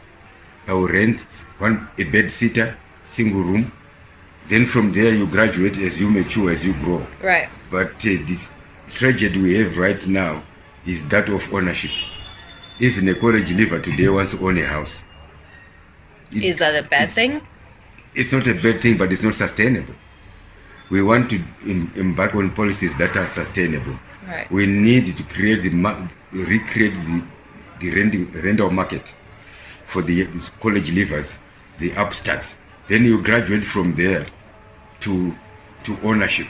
I'll 0.68 0.86
rent 0.86 1.22
one 1.58 1.88
a 1.98 2.04
bed 2.04 2.30
sitter, 2.30 2.76
single 3.04 3.42
room. 3.42 3.72
Then 4.48 4.66
from 4.66 4.92
there 4.92 5.12
you 5.14 5.26
graduate 5.26 5.78
as 5.78 6.00
you 6.00 6.10
mature, 6.10 6.50
as 6.50 6.64
you 6.64 6.74
grow. 6.74 7.06
Right. 7.22 7.48
But 7.70 7.94
uh, 7.94 8.20
the 8.28 8.48
tragedy 8.92 9.40
we 9.40 9.54
have 9.58 9.76
right 9.78 10.06
now 10.06 10.42
is 10.84 11.06
that 11.08 11.28
of 11.28 11.52
ownership. 11.54 11.90
Even 12.78 13.08
a 13.08 13.14
college 13.14 13.50
leaver 13.52 13.80
today 13.80 14.08
wants 14.08 14.32
to 14.32 14.46
own 14.46 14.58
a 14.58 14.66
house. 14.66 15.02
It- 16.32 16.44
Is 16.44 16.58
that 16.58 16.84
a 16.84 16.86
bad 16.88 17.10
thing? 17.10 17.40
It's 18.16 18.32
not 18.32 18.46
a 18.46 18.54
bad 18.54 18.80
thing, 18.80 18.96
but 18.96 19.12
it's 19.12 19.23
not 19.23 19.35
sustainable. 19.35 19.94
We 20.90 21.02
want 21.02 21.30
to 21.30 21.37
em- 21.66 21.92
embark 21.96 22.35
on 22.35 22.50
policies 22.54 22.96
that 22.96 23.16
are 23.16 23.28
sustainable. 23.28 23.99
Right. 24.26 24.50
We 24.50 24.66
need 24.66 25.16
to 25.16 25.23
create 25.25 25.62
the 25.62 25.70
mar- 25.70 26.08
recreate 26.32 26.94
the 26.94 27.25
the 27.80 27.90
renting 27.90 28.30
rental 28.32 28.70
market 28.70 29.14
for 29.85 30.02
the 30.02 30.26
college 30.61 30.90
leavers, 30.90 31.37
the 31.78 31.92
upstarts. 31.96 32.56
Then 32.88 33.04
you 33.04 33.23
graduate 33.23 33.64
from 33.64 33.94
there 33.94 34.26
to 35.00 35.35
to 35.85 35.99
ownership. 36.02 36.46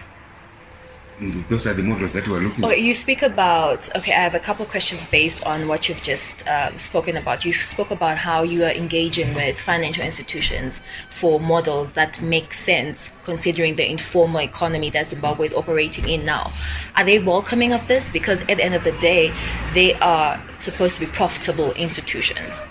Those 1.48 1.66
are 1.66 1.72
the 1.72 1.82
models 1.82 2.12
that 2.12 2.28
we 2.28 2.36
are 2.36 2.40
looking. 2.40 2.62
Okay, 2.62 2.78
you 2.78 2.94
speak 2.94 3.22
about. 3.22 3.88
Okay, 3.96 4.12
I 4.12 4.20
have 4.20 4.34
a 4.34 4.38
couple 4.38 4.64
of 4.64 4.70
questions 4.70 5.06
based 5.06 5.46
on 5.46 5.66
what 5.66 5.88
you've 5.88 6.02
just 6.02 6.46
um, 6.46 6.78
spoken 6.78 7.16
about. 7.16 7.44
You 7.44 7.54
spoke 7.54 7.90
about 7.90 8.18
how 8.18 8.42
you 8.42 8.64
are 8.64 8.70
engaging 8.70 9.34
with 9.34 9.58
financial 9.58 10.04
institutions 10.04 10.82
for 11.08 11.40
models 11.40 11.94
that 11.94 12.20
make 12.20 12.52
sense 12.52 13.10
considering 13.24 13.76
the 13.76 13.90
informal 13.90 14.42
economy 14.42 14.90
that 14.90 15.06
Zimbabwe 15.06 15.46
is 15.46 15.54
operating 15.54 16.06
in 16.06 16.26
now. 16.26 16.52
Are 16.96 17.04
they 17.04 17.18
welcoming 17.18 17.72
of 17.72 17.86
this? 17.88 18.10
Because 18.10 18.42
at 18.42 18.58
the 18.58 18.64
end 18.64 18.74
of 18.74 18.84
the 18.84 18.92
day, 18.98 19.32
they 19.72 19.94
are 19.94 20.42
supposed 20.58 21.00
to 21.00 21.06
be 21.06 21.12
profitable 21.12 21.72
institutions. 21.72 22.64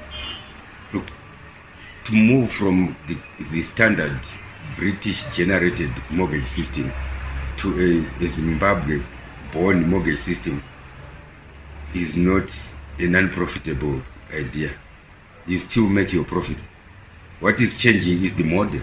look 0.94 1.08
to 2.04 2.14
move 2.14 2.52
from 2.52 2.96
the, 3.08 3.18
the 3.52 3.62
standard 3.62 4.20
british 4.78 5.25
generated 5.25 5.92
mortgage 6.10 6.46
system 6.46 6.92
to 7.58 8.08
a, 8.20 8.24
a 8.24 8.28
zimbabwe 8.28 9.02
born 9.52 9.88
mortgage 9.90 10.20
system 10.20 10.64
is 11.94 12.16
not 12.18 12.54
a 13.00 13.08
non-profitable 13.08 14.02
idea. 14.34 14.72
You 15.48 15.60
still 15.60 15.88
make 15.88 16.12
your 16.12 16.26
profit. 16.26 16.64
What 17.40 17.60
is 17.62 17.76
changing 17.78 18.24
is 18.24 18.36
the 18.36 18.44
model. 18.44 18.82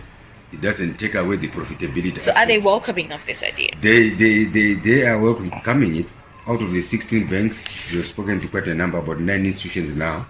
It 0.53 0.61
doesn't 0.61 0.99
take 0.99 1.15
away 1.15 1.37
the 1.37 1.49
profitability 1.49 2.21
So, 2.21 2.33
are 2.33 2.47
they 2.47 2.59
welcoming 2.59 3.11
of 3.13 3.25
this 3.25 3.43
idea? 3.43 3.71
they 3.81 4.11
they 4.11 4.45
they, 4.45 4.75
they 4.75 5.07
are 5.07 5.19
welcoming 5.21 5.97
it. 5.97 6.07
Out 6.47 6.61
of 6.61 6.73
the 6.73 6.81
16 6.83 7.29
banks 7.29 7.93
we've 7.93 8.05
spoken 8.05 8.41
to 8.41 8.49
quite 8.49 8.67
a 8.67 8.75
number 8.75 8.99
about 8.99 9.21
nine 9.21 9.47
institutions 9.47 9.95
now. 9.95 10.27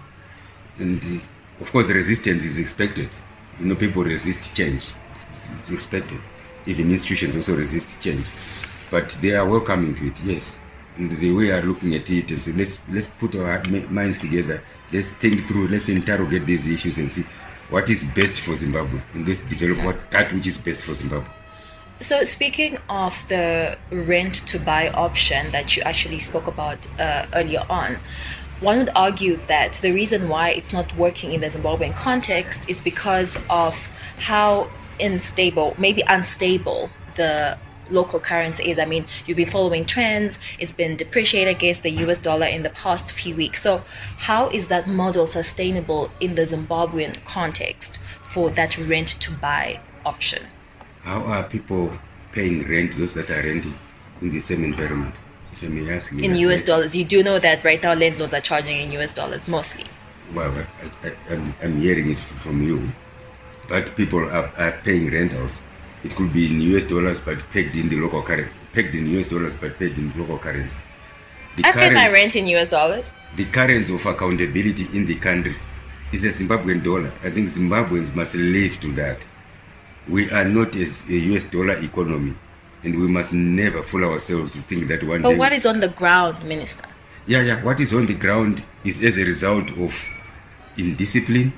And 0.77 1.03
of 1.59 1.71
course 1.71 1.87
resistance 1.87 2.43
is 2.45 2.57
expected. 2.57 3.09
You 3.59 3.65
know 3.67 3.75
people 3.75 4.03
resist 4.03 4.55
change. 4.55 4.93
It's, 5.15 5.49
it's 5.59 5.71
expected 5.71 6.21
even 6.65 6.91
institutions 6.91 7.35
also 7.35 7.55
resist 7.55 8.01
change. 8.01 8.25
But 8.91 9.09
they 9.21 9.35
are 9.35 9.47
welcoming 9.47 9.95
to 9.95 10.07
it 10.07 10.19
yes. 10.23 10.57
And 10.97 11.11
the 11.11 11.33
way 11.33 11.51
are 11.51 11.61
looking 11.61 11.95
at 11.95 12.09
it 12.09 12.29
and 12.31 12.43
say 12.43 12.51
let's 12.51 12.79
let's 12.89 13.07
put 13.07 13.35
our 13.35 13.61
minds 13.89 14.17
together. 14.17 14.63
Let's 14.91 15.11
think 15.11 15.47
through 15.47 15.67
let's 15.67 15.89
interrogate 15.89 16.45
these 16.45 16.67
issues 16.67 16.97
and 16.99 17.11
see 17.11 17.25
what 17.69 17.89
is 17.89 18.03
best 18.03 18.41
for 18.41 18.55
zimbabwe. 18.55 19.01
And 19.13 19.27
let's 19.27 19.39
develop 19.39 19.83
what 19.83 20.11
that 20.11 20.31
which 20.31 20.47
is 20.47 20.57
best 20.57 20.85
for 20.85 20.93
zimbabwe. 20.93 21.29
So, 21.99 22.23
speaking 22.23 22.77
of 22.89 23.27
the 23.29 23.77
rent 23.91 24.45
to 24.47 24.59
buy 24.59 24.89
option 24.89 25.49
that 25.51 25.77
you 25.77 25.83
actually 25.83 26.19
spoke 26.19 26.47
about 26.47 26.85
uh, 26.99 27.27
earlier 27.33 27.63
on, 27.69 27.97
one 28.59 28.79
would 28.79 28.89
argue 28.95 29.39
that 29.47 29.73
the 29.75 29.91
reason 29.91 30.29
why 30.29 30.49
it's 30.49 30.73
not 30.73 30.95
working 30.95 31.33
in 31.33 31.41
the 31.41 31.47
Zimbabwean 31.47 31.95
context 31.95 32.69
is 32.69 32.79
because 32.81 33.37
of 33.49 33.75
how 34.17 34.69
unstable, 34.99 35.75
maybe 35.77 36.03
unstable, 36.07 36.89
the 37.15 37.57
local 37.89 38.19
currency 38.19 38.69
is. 38.69 38.79
I 38.79 38.85
mean, 38.85 39.05
you've 39.25 39.37
been 39.37 39.45
following 39.47 39.85
trends, 39.85 40.39
it's 40.59 40.71
been 40.71 40.95
depreciated 40.95 41.55
against 41.55 41.83
the 41.83 41.91
US 41.91 42.19
dollar 42.19 42.47
in 42.47 42.63
the 42.63 42.69
past 42.69 43.11
few 43.11 43.35
weeks. 43.35 43.61
So, 43.61 43.83
how 44.17 44.49
is 44.49 44.67
that 44.67 44.87
model 44.87 45.27
sustainable 45.27 46.11
in 46.19 46.35
the 46.35 46.43
Zimbabwean 46.43 47.23
context 47.25 47.99
for 48.21 48.49
that 48.51 48.77
rent 48.77 49.09
to 49.21 49.31
buy 49.31 49.79
option? 50.05 50.43
How 51.03 51.21
are 51.23 51.43
people 51.43 51.97
paying 52.31 52.67
rent, 52.67 52.97
those 52.97 53.13
that 53.13 53.29
are 53.29 53.41
renting 53.43 53.77
in 54.21 54.31
the 54.31 54.39
same 54.39 54.63
environment? 54.63 55.13
If 55.51 55.63
I 55.63 55.67
may 55.67 55.93
ask 55.93 56.11
you. 56.11 56.19
in 56.19 56.35
US 56.35 56.61
question. 56.61 56.67
dollars. 56.67 56.95
You 56.95 57.05
do 57.05 57.23
know 57.23 57.37
that 57.39 57.63
right 57.63 57.81
now 57.81 57.93
landlords 57.93 58.33
are 58.33 58.41
charging 58.41 58.79
in 58.79 58.91
US 58.93 59.11
dollars 59.11 59.47
mostly. 59.47 59.85
Well, 60.33 60.51
I, 60.51 61.07
I, 61.07 61.15
I'm, 61.29 61.53
I'm 61.61 61.79
hearing 61.79 62.11
it 62.11 62.19
from 62.19 62.63
you. 62.63 62.91
But 63.69 63.95
people 63.95 64.19
are, 64.29 64.51
are 64.57 64.73
paying 64.83 65.11
rentals. 65.11 65.61
It 66.03 66.15
could 66.15 66.33
be 66.33 66.47
in 66.47 66.61
US 66.75 66.85
dollars, 66.85 67.21
but 67.21 67.39
pegged 67.51 67.75
in 67.75 67.89
the 67.89 67.95
local 67.97 68.21
currency. 68.21 68.51
Pegged 68.73 68.95
in 68.95 69.07
US 69.19 69.27
dollars, 69.27 69.55
but 69.57 69.77
pegged 69.79 69.97
in 69.97 70.11
local 70.17 70.37
currency. 70.37 70.77
The 71.55 71.65
I 71.67 71.71
pay 71.71 71.93
my 71.93 72.11
rent 72.11 72.35
in 72.35 72.47
US 72.47 72.69
dollars. 72.69 73.11
the 73.35 73.45
currency 73.45 73.93
of 73.95 74.05
accountability 74.05 74.85
in 74.97 75.05
the 75.05 75.15
country 75.15 75.55
is 76.11 76.23
a 76.25 76.29
Zimbabwean 76.29 76.83
dollar. 76.83 77.11
I 77.23 77.29
think 77.31 77.49
Zimbabweans 77.49 78.13
must 78.15 78.35
live 78.35 78.79
to 78.81 78.91
that. 78.93 79.25
We 80.07 80.29
are 80.31 80.45
not 80.45 80.75
a, 80.75 80.85
a 81.09 81.17
US 81.33 81.43
dollar 81.45 81.77
economy, 81.77 82.35
and 82.83 82.99
we 82.99 83.07
must 83.07 83.31
never 83.33 83.81
fool 83.81 84.03
ourselves 84.03 84.51
to 84.53 84.59
think 84.63 84.87
that 84.89 85.03
one 85.03 85.21
But 85.21 85.29
day. 85.31 85.37
what 85.37 85.53
is 85.53 85.65
on 85.65 85.79
the 85.79 85.87
ground, 85.87 86.43
Minister? 86.43 86.85
yeah, 87.27 87.41
yeah. 87.41 87.63
What 87.63 87.79
is 87.79 87.93
on 87.93 88.05
the 88.07 88.13
ground 88.15 88.65
is 88.83 89.01
as 89.01 89.17
a 89.17 89.23
result 89.23 89.71
of 89.77 89.95
indiscipline, 90.77 91.53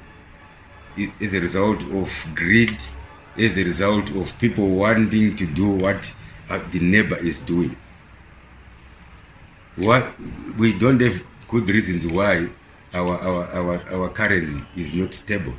i- 0.97 1.11
as 1.21 1.33
a 1.33 1.39
result 1.39 1.81
of 1.93 2.09
greed, 2.35 2.75
as 3.37 3.57
a 3.57 3.63
result 3.63 4.09
of 4.11 4.37
people 4.39 4.67
wanting 4.69 5.35
to 5.35 5.45
do 5.45 5.69
what 5.69 6.13
uh, 6.49 6.59
the 6.71 6.79
neighbor 6.79 7.17
is 7.17 7.39
doing. 7.41 7.75
What 9.77 10.07
we 10.57 10.77
don't 10.79 11.01
have 11.01 11.21
good 11.49 11.69
reasons 11.69 12.07
why 12.07 12.47
our 12.93 13.17
our 13.19 13.45
our, 13.53 13.93
our 13.93 14.09
currency 14.09 14.61
is 14.77 14.95
not 14.95 15.13
stable. 15.13 15.53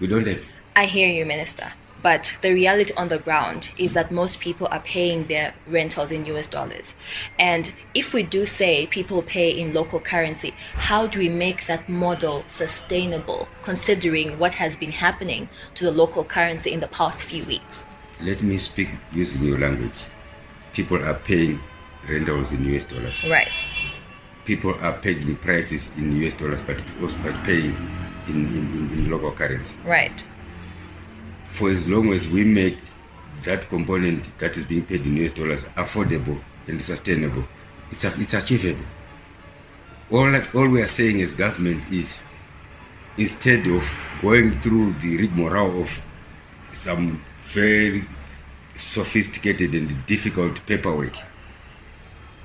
We 0.00 0.06
don't 0.06 0.26
have. 0.26 0.42
I 0.76 0.86
hear 0.86 1.08
you, 1.08 1.26
Minister. 1.26 1.70
But 2.02 2.36
the 2.42 2.52
reality 2.52 2.92
on 2.96 3.08
the 3.08 3.18
ground 3.18 3.70
is 3.76 3.92
that 3.92 4.10
most 4.10 4.40
people 4.40 4.68
are 4.70 4.80
paying 4.80 5.26
their 5.26 5.54
rentals 5.66 6.10
in 6.10 6.26
US 6.26 6.46
dollars. 6.46 6.94
And 7.38 7.72
if 7.94 8.12
we 8.14 8.22
do 8.22 8.46
say 8.46 8.86
people 8.86 9.22
pay 9.22 9.50
in 9.50 9.72
local 9.72 10.00
currency, 10.00 10.54
how 10.74 11.06
do 11.06 11.18
we 11.18 11.28
make 11.28 11.66
that 11.66 11.88
model 11.88 12.44
sustainable 12.48 13.48
considering 13.62 14.38
what 14.38 14.54
has 14.54 14.76
been 14.76 14.92
happening 14.92 15.48
to 15.74 15.84
the 15.84 15.92
local 15.92 16.24
currency 16.24 16.72
in 16.72 16.80
the 16.80 16.88
past 16.88 17.24
few 17.24 17.44
weeks? 17.44 17.84
Let 18.20 18.42
me 18.42 18.58
speak 18.58 18.90
using 19.12 19.44
your 19.44 19.58
language. 19.58 20.04
People 20.72 21.04
are 21.04 21.14
paying 21.14 21.60
rentals 22.08 22.52
in 22.52 22.64
US 22.74 22.84
dollars. 22.84 23.24
Right. 23.28 23.64
people 24.50 24.74
are 24.80 24.94
paying 24.98 25.36
prices 25.36 25.90
in 25.96 26.10
US 26.22 26.34
dollars, 26.34 26.62
but 26.62 26.76
also 27.00 27.16
paying 27.44 27.76
in, 28.26 28.46
in, 28.46 28.64
in, 28.76 28.90
in 28.92 29.10
local 29.10 29.32
currency. 29.32 29.76
Right. 29.84 30.22
For 31.50 31.70
as 31.70 31.86
long 31.86 32.12
as 32.12 32.28
we 32.28 32.44
make 32.44 32.78
that 33.42 33.68
component 33.68 34.36
that 34.38 34.56
is 34.56 34.64
being 34.64 34.84
paid 34.84 35.06
in 35.06 35.16
US 35.18 35.32
dollars 35.32 35.64
affordable 35.76 36.40
and 36.66 36.80
sustainable. 36.80 37.44
It's, 37.90 38.04
it's 38.04 38.34
achievable. 38.34 38.84
All, 40.10 40.34
all 40.54 40.68
we 40.68 40.82
are 40.82 40.88
saying 40.88 41.20
as 41.22 41.34
government 41.34 41.82
is 41.90 42.22
instead 43.16 43.66
of 43.66 43.84
going 44.20 44.60
through 44.60 44.92
the 44.94 45.16
rigmarole 45.18 45.82
of 45.82 46.02
some 46.72 47.22
very 47.42 48.04
sophisticated 48.76 49.74
and 49.74 50.06
difficult 50.06 50.64
paperwork, 50.66 51.16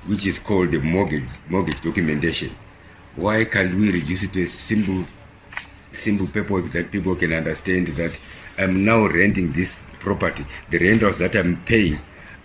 which 0.06 0.26
is 0.26 0.38
called 0.38 0.72
the 0.72 0.80
mortgage, 0.80 1.28
mortgage 1.48 1.80
documentation, 1.82 2.54
why 3.16 3.44
can't 3.44 3.74
we 3.74 3.90
reduce 3.90 4.22
it 4.24 4.32
to 4.32 4.42
a 4.42 4.46
simple, 4.48 5.04
simple 5.92 6.26
paperwork 6.26 6.72
that 6.72 6.90
people 6.90 7.14
can 7.14 7.32
understand 7.32 7.88
that 7.88 8.18
I'm 8.58 8.84
now 8.84 9.06
renting 9.06 9.52
this 9.52 9.78
property. 10.00 10.44
The 10.70 10.78
rentals 10.78 11.18
that 11.18 11.34
I'm 11.34 11.62
paying 11.64 11.98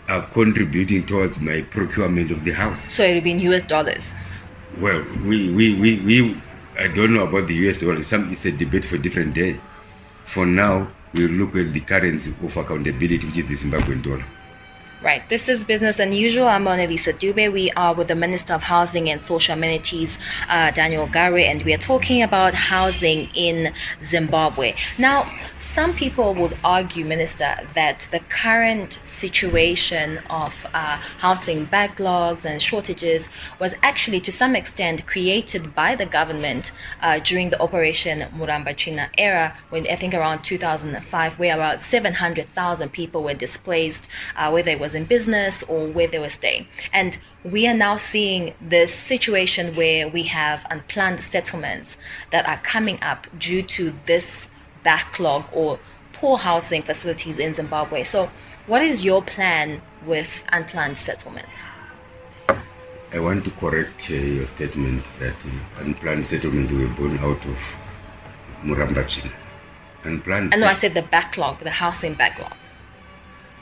are 0.10 0.24
contributing 0.27 1.06
towards 1.06 1.39
my 1.39 1.62
procurement 1.62 2.32
of 2.32 2.44
the 2.44 2.51
house. 2.51 2.91
So 2.94 3.03
it'll 3.03 3.22
be 3.22 3.32
in 3.32 3.39
US 3.51 3.63
dollars. 3.63 4.13
Well, 4.80 5.06
we, 5.24 5.51
we, 5.51 5.75
we, 5.75 6.00
we 6.00 6.41
I 6.80 6.88
don't 6.88 7.13
know 7.13 7.27
about 7.27 7.48
the 7.48 7.56
US 7.68 7.80
dollar. 7.80 8.01
Some, 8.03 8.32
it's 8.32 8.46
a 8.46 8.51
debate 8.51 8.86
for 8.86 8.96
a 8.96 9.00
different 9.00 9.34
day. 9.34 9.60
For 10.25 10.46
now, 10.46 10.89
we 11.13 11.27
look 11.27 11.56
at 11.56 11.74
the 11.74 11.82
currency 11.82 12.34
of 12.41 12.56
accountability, 12.58 13.27
which 13.27 13.38
is 13.38 13.48
the 13.48 13.70
Zimbabwean 13.70 14.03
dollar. 14.03 14.25
Right. 15.03 15.27
This 15.29 15.50
is 15.50 15.63
Business 15.63 15.98
Unusual. 15.98 16.48
I'm 16.48 16.65
Mona 16.65 16.86
Lisa 16.86 17.12
Dube. 17.12 17.51
We 17.51 17.72
are 17.72 17.96
with 17.96 18.08
the 18.08 18.13
Minister 18.13 18.53
of 18.53 18.62
Housing 18.62 19.10
and 19.10 19.20
Social 19.20 19.55
Amenities, 19.55 20.20
uh, 20.48 20.70
Daniel 20.70 21.08
Garwe, 21.08 21.43
and 21.43 21.63
we 21.63 21.74
are 21.74 21.79
talking 21.79 22.22
about 22.22 22.53
housing 22.53 23.27
in 23.34 23.74
Zimbabwe. 24.03 24.75
Now, 25.00 25.27
some 25.60 25.93
people 25.93 26.36
would 26.36 26.55
argue, 26.63 27.03
Minister, 27.03 27.55
that 27.74 28.08
the 28.12 28.20
current 28.20 29.00
situation 29.03 30.20
of 30.29 30.53
uh, 30.74 30.98
housing 31.17 31.65
backlogs 31.65 32.46
and 32.46 32.62
shortages 32.62 33.29
was 33.58 33.74
actually 33.81 34.20
to 34.22 34.31
some 34.31 34.55
extent 34.55 35.08
created 35.08 35.74
by 35.74 35.96
the 35.96 36.05
government 36.05 36.72
uh, 37.01 37.20
during 37.20 37.50
the 37.50 37.60
Operation 37.60 38.20
Murambatsvina 38.36 39.10
era, 39.17 39.58
when 39.70 39.88
I 39.88 39.96
think 39.96 40.13
around 40.13 40.43
2005, 40.43 41.39
where 41.39 41.55
about 41.55 41.79
700,000 41.79 42.89
people 42.89 43.24
were 43.24 43.34
displaced, 43.34 44.08
uh, 44.36 44.51
whether 44.51 44.70
it 44.70 44.79
was 44.91 44.95
in 44.95 45.05
business 45.05 45.63
or 45.63 45.88
where 45.88 46.07
they 46.07 46.19
were 46.19 46.29
staying. 46.29 46.67
And 46.91 47.17
we 47.43 47.67
are 47.67 47.74
now 47.74 47.98
seeing 47.98 48.53
this 48.62 48.93
situation 48.93 49.75
where 49.75 50.07
we 50.10 50.24
have 50.24 50.65
unplanned 50.69 51.21
settlements 51.21 51.98
that 52.31 52.45
are 52.48 52.57
coming 52.57 53.00
up 53.01 53.27
due 53.38 53.63
to 53.63 53.93
this 54.05 54.50
backlog 54.83 55.45
or 55.53 55.79
poor 56.13 56.38
housing 56.38 56.83
facilities 56.83 57.39
in 57.39 57.53
Zimbabwe. 57.53 58.03
So, 58.03 58.29
what 58.67 58.81
is 58.81 59.03
your 59.03 59.21
plan 59.24 59.81
with 60.05 60.43
unplanned 60.51 60.98
settlements? 60.98 61.57
I 63.13 63.19
want 63.19 63.43
to 63.45 63.51
correct 63.51 64.10
uh, 64.12 64.15
your 64.15 64.48
statement 64.48 65.03
that 65.19 65.36
uh, 65.45 65.83
unplanned 65.83 66.25
settlements 66.25 66.71
were 66.71 66.88
born 66.88 67.17
out 67.19 67.43
of 67.45 67.60
Murambatsvina. 68.63 69.33
Unplanned. 70.03 70.53
I 70.53 70.57
know 70.57 70.67
I 70.67 70.74
said 70.74 70.93
the 70.93 71.01
backlog, 71.01 71.60
the 71.60 71.69
housing 71.69 72.13
backlog. 72.13 72.53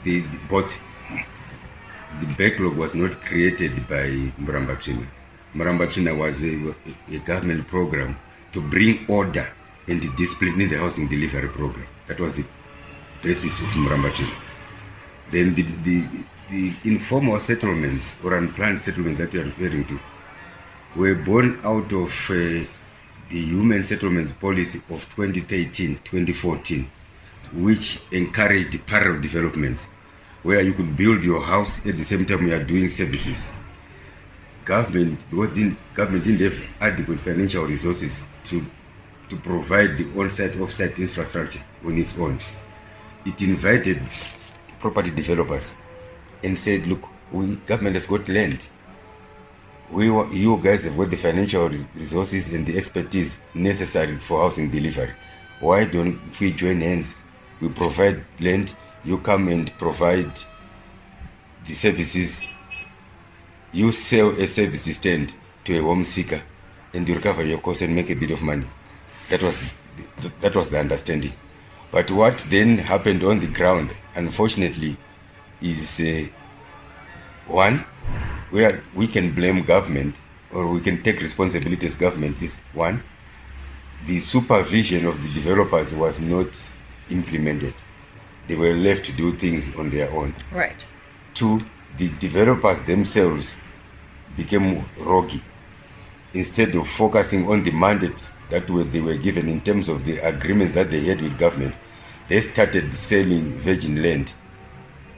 The, 0.04 0.20
the 0.20 0.38
both 0.48 0.80
the 2.18 2.26
backlog 2.38 2.76
was 2.76 2.94
not 2.94 3.12
created 3.22 3.86
by 3.88 4.08
Murambatsvina. 4.40 5.06
Murambatsvina 5.54 6.16
was 6.16 6.42
a, 6.42 6.74
a 7.14 7.18
government 7.20 7.66
program 7.68 8.16
to 8.52 8.60
bring 8.60 9.06
order 9.08 9.52
and 9.88 10.00
discipline 10.16 10.60
in 10.60 10.68
the 10.68 10.76
housing 10.76 11.08
delivery 11.08 11.48
program. 11.48 11.86
That 12.06 12.18
was 12.18 12.36
the 12.36 12.44
basis 13.22 13.60
of 13.60 13.68
Murambatsvina. 13.68 14.34
Then 15.30 15.54
the, 15.54 15.62
the, 15.62 16.06
the 16.50 16.74
informal 16.84 17.38
settlements 17.38 18.04
or 18.24 18.34
unplanned 18.34 18.80
settlements 18.80 19.18
that 19.20 19.32
you 19.32 19.42
are 19.42 19.44
referring 19.44 19.86
to 19.86 19.98
were 20.96 21.14
born 21.14 21.60
out 21.62 21.92
of 21.92 22.10
uh, 22.30 22.66
the 23.28 23.40
human 23.40 23.84
settlements 23.84 24.32
policy 24.32 24.82
of 24.90 25.08
2013-2014, 25.14 26.86
which 27.52 28.00
encouraged 28.10 28.84
parallel 28.86 29.20
developments 29.20 29.86
where 30.42 30.62
you 30.62 30.72
could 30.72 30.96
build 30.96 31.22
your 31.22 31.42
house 31.42 31.78
at 31.86 31.96
the 31.96 32.02
same 32.02 32.24
time 32.24 32.46
you 32.46 32.54
are 32.54 32.64
doing 32.64 32.88
services. 32.88 33.48
Government, 34.64 35.24
didn't, 35.30 35.78
government 35.94 36.24
didn't 36.24 36.52
have 36.52 36.66
adequate 36.80 37.20
financial 37.20 37.64
resources 37.64 38.26
to, 38.44 38.64
to 39.28 39.36
provide 39.36 39.98
the 39.98 40.04
on-site, 40.18 40.58
off-site 40.60 40.98
infrastructure 40.98 41.60
on 41.84 41.98
its 41.98 42.16
own. 42.18 42.38
It 43.26 43.40
invited 43.42 44.02
property 44.78 45.10
developers 45.10 45.76
and 46.42 46.58
said, 46.58 46.86
look, 46.86 47.02
we, 47.32 47.56
government 47.56 47.96
has 47.96 48.06
got 48.06 48.28
land. 48.28 48.68
We, 49.90 50.06
you 50.06 50.60
guys 50.62 50.84
have 50.84 50.96
got 50.96 51.10
the 51.10 51.16
financial 51.16 51.68
resources 51.68 52.54
and 52.54 52.64
the 52.64 52.78
expertise 52.78 53.40
necessary 53.54 54.16
for 54.16 54.42
housing 54.42 54.70
delivery. 54.70 55.12
Why 55.58 55.84
don't 55.84 56.18
we 56.40 56.52
join 56.52 56.80
hands? 56.80 57.18
We 57.60 57.68
provide 57.68 58.24
land, 58.40 58.74
you 59.04 59.18
come 59.18 59.48
and 59.48 59.76
provide 59.78 60.30
the 61.64 61.74
services. 61.74 62.40
You 63.72 63.92
sell 63.92 64.30
a 64.30 64.46
service 64.46 64.92
stand 64.94 65.34
to 65.64 65.78
a 65.78 65.82
home 65.82 66.04
seeker 66.04 66.42
and 66.94 67.08
you 67.08 67.14
recover 67.14 67.44
your 67.44 67.58
cost 67.58 67.82
and 67.82 67.94
make 67.94 68.10
a 68.10 68.14
bit 68.14 68.30
of 68.30 68.42
money. 68.42 68.66
That 69.28 69.42
was 69.42 69.56
the, 70.20 70.32
that 70.40 70.56
was 70.56 70.70
the 70.70 70.78
understanding. 70.80 71.32
But 71.92 72.10
what 72.10 72.38
then 72.48 72.78
happened 72.78 73.22
on 73.22 73.40
the 73.40 73.48
ground, 73.48 73.90
unfortunately, 74.14 74.96
is 75.60 76.00
uh, 76.00 76.26
one 77.46 77.84
where 78.50 78.82
we 78.94 79.06
can 79.06 79.32
blame 79.34 79.62
government 79.62 80.20
or 80.52 80.68
we 80.68 80.80
can 80.80 81.02
take 81.02 81.20
responsibility 81.20 81.86
as 81.86 81.96
government 81.96 82.42
is 82.42 82.60
one 82.72 83.02
the 84.06 84.18
supervision 84.18 85.04
of 85.06 85.22
the 85.22 85.32
developers 85.32 85.94
was 85.94 86.20
not 86.20 86.72
implemented 87.10 87.74
they 88.50 88.56
were 88.56 88.72
left 88.72 89.04
to 89.04 89.12
do 89.12 89.30
things 89.30 89.72
on 89.76 89.88
their 89.90 90.10
own. 90.10 90.34
Right. 90.50 90.84
Two, 91.34 91.60
the 91.96 92.08
developers 92.18 92.82
themselves 92.82 93.56
became 94.36 94.84
rocky. 94.98 95.40
Instead 96.32 96.74
of 96.74 96.88
focusing 96.88 97.48
on 97.48 97.62
the 97.62 97.70
mandate 97.70 98.32
that 98.48 98.68
were, 98.68 98.82
they 98.82 99.00
were 99.00 99.14
given 99.14 99.48
in 99.48 99.60
terms 99.60 99.88
of 99.88 100.04
the 100.04 100.16
agreements 100.26 100.72
that 100.72 100.90
they 100.90 101.04
had 101.04 101.22
with 101.22 101.38
government, 101.38 101.76
they 102.28 102.40
started 102.40 102.92
selling 102.92 103.56
virgin 103.58 104.02
land, 104.02 104.34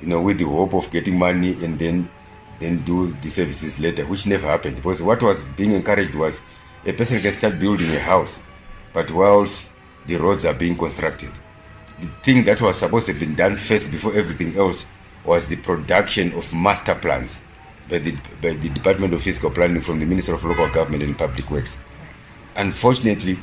you 0.00 0.08
know, 0.08 0.20
with 0.20 0.36
the 0.36 0.44
hope 0.44 0.74
of 0.74 0.90
getting 0.90 1.18
money 1.18 1.52
and 1.64 1.78
then 1.78 2.10
then 2.60 2.84
do 2.84 3.12
the 3.22 3.28
services 3.28 3.80
later, 3.80 4.06
which 4.06 4.26
never 4.26 4.46
happened. 4.46 4.76
Because 4.76 5.02
what 5.02 5.22
was 5.22 5.46
being 5.46 5.72
encouraged 5.72 6.14
was 6.14 6.38
a 6.84 6.92
person 6.92 7.20
can 7.22 7.32
start 7.32 7.58
building 7.58 7.90
a 7.92 7.98
house, 7.98 8.40
but 8.92 9.10
whilst 9.10 9.72
the 10.06 10.16
roads 10.16 10.44
are 10.44 10.54
being 10.54 10.76
constructed, 10.76 11.32
the 12.02 12.08
thing 12.22 12.44
that 12.44 12.60
was 12.60 12.78
supposed 12.78 13.06
to 13.06 13.12
have 13.12 13.20
been 13.20 13.34
done 13.34 13.56
first 13.56 13.90
before 13.90 14.14
everything 14.14 14.56
else 14.56 14.86
was 15.24 15.48
the 15.48 15.56
production 15.56 16.32
of 16.34 16.52
master 16.52 16.94
plans 16.94 17.40
by 17.88 17.98
the, 17.98 18.12
by 18.40 18.54
the 18.54 18.68
Department 18.70 19.14
of 19.14 19.22
Physical 19.22 19.50
Planning 19.50 19.82
from 19.82 20.00
the 20.00 20.06
Minister 20.06 20.34
of 20.34 20.44
Local 20.44 20.68
Government 20.68 21.02
and 21.02 21.16
Public 21.16 21.50
Works. 21.50 21.78
Unfortunately, 22.56 23.38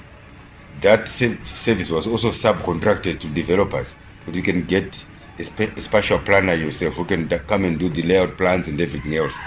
that 0.82 1.08
service 1.08 1.92
was 1.92 2.08
also 2.08 2.30
subcontracted 2.30 3.20
to 3.20 3.28
developers. 3.30 3.96
But 4.26 4.36
you 4.36 4.42
can 4.42 4.64
get 4.64 5.06
a, 5.38 5.44
spe- 5.44 6.12
a 6.12 6.18
planner 6.20 6.54
yourself 6.54 6.96
who 6.96 7.06
can 7.06 7.28
da- 7.28 7.40
come 7.40 7.66
and 7.66 7.80
do 7.80 7.90
the 7.90 8.04
layout 8.04 8.38
plans 8.38 8.68
and 8.68 8.80
everything 8.80 9.16
else. 9.16 9.40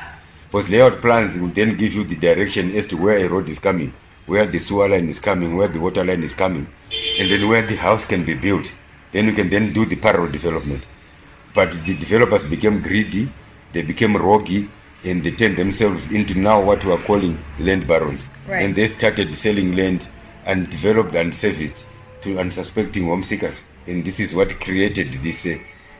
Because 0.50 0.70
layout 0.70 1.00
plans 1.00 1.38
will 1.38 1.48
then 1.48 1.76
give 1.76 1.94
you 1.94 2.04
the 2.04 2.16
direction 2.16 2.70
as 2.72 2.86
to 2.88 2.96
where 2.96 3.18
a 3.18 3.28
road 3.28 3.48
is 3.48 3.58
coming, 3.58 3.92
where 4.26 4.46
the 4.46 4.58
sewer 4.58 4.88
line 4.88 5.08
is 5.08 5.18
coming, 5.18 5.56
where 5.56 5.68
the 5.68 5.80
water 5.80 6.04
line 6.04 6.22
is 6.22 6.34
coming, 6.34 6.66
and 7.18 7.30
then 7.30 7.48
where 7.48 7.62
the 7.62 7.76
house 7.76 8.04
can 8.04 8.24
be 8.24 8.34
built 8.34 8.74
then 9.12 9.26
you 9.26 9.32
can 9.32 9.48
then 9.48 9.72
do 9.72 9.84
the 9.84 9.96
parallel 9.96 10.32
development. 10.32 10.84
But 11.54 11.72
the 11.84 11.94
developers 11.94 12.44
became 12.44 12.80
greedy, 12.80 13.30
they 13.72 13.82
became 13.82 14.16
rocky, 14.16 14.68
and 15.04 15.22
they 15.22 15.30
turned 15.30 15.56
themselves 15.56 16.10
into 16.12 16.38
now 16.38 16.62
what 16.62 16.84
we 16.84 16.92
are 16.92 17.02
calling 17.04 17.42
land 17.58 17.86
barons. 17.86 18.28
Right. 18.48 18.62
And 18.62 18.74
they 18.74 18.86
started 18.86 19.34
selling 19.34 19.76
land 19.76 20.08
and 20.46 20.68
developed 20.68 21.14
and 21.14 21.34
serviced 21.34 21.84
to 22.22 22.38
unsuspecting 22.38 23.04
home 23.04 23.22
seekers. 23.22 23.64
And 23.86 24.04
this 24.04 24.18
is 24.18 24.34
what 24.34 24.58
created 24.60 25.12
this 25.12 25.44
uh, 25.46 25.56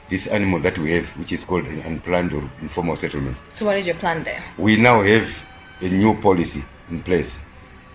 this 0.08 0.26
animal 0.26 0.60
that 0.60 0.78
we 0.78 0.92
have, 0.92 1.08
which 1.16 1.32
is 1.32 1.42
called 1.42 1.66
unplanned 1.66 2.34
or 2.34 2.48
informal 2.60 2.96
settlements. 2.96 3.42
So, 3.52 3.66
what 3.66 3.76
is 3.76 3.86
your 3.86 3.96
plan 3.96 4.22
there? 4.24 4.42
We 4.58 4.76
now 4.76 5.02
have 5.02 5.44
a 5.80 5.88
new 5.88 6.20
policy 6.20 6.62
in 6.90 7.02
place, 7.02 7.38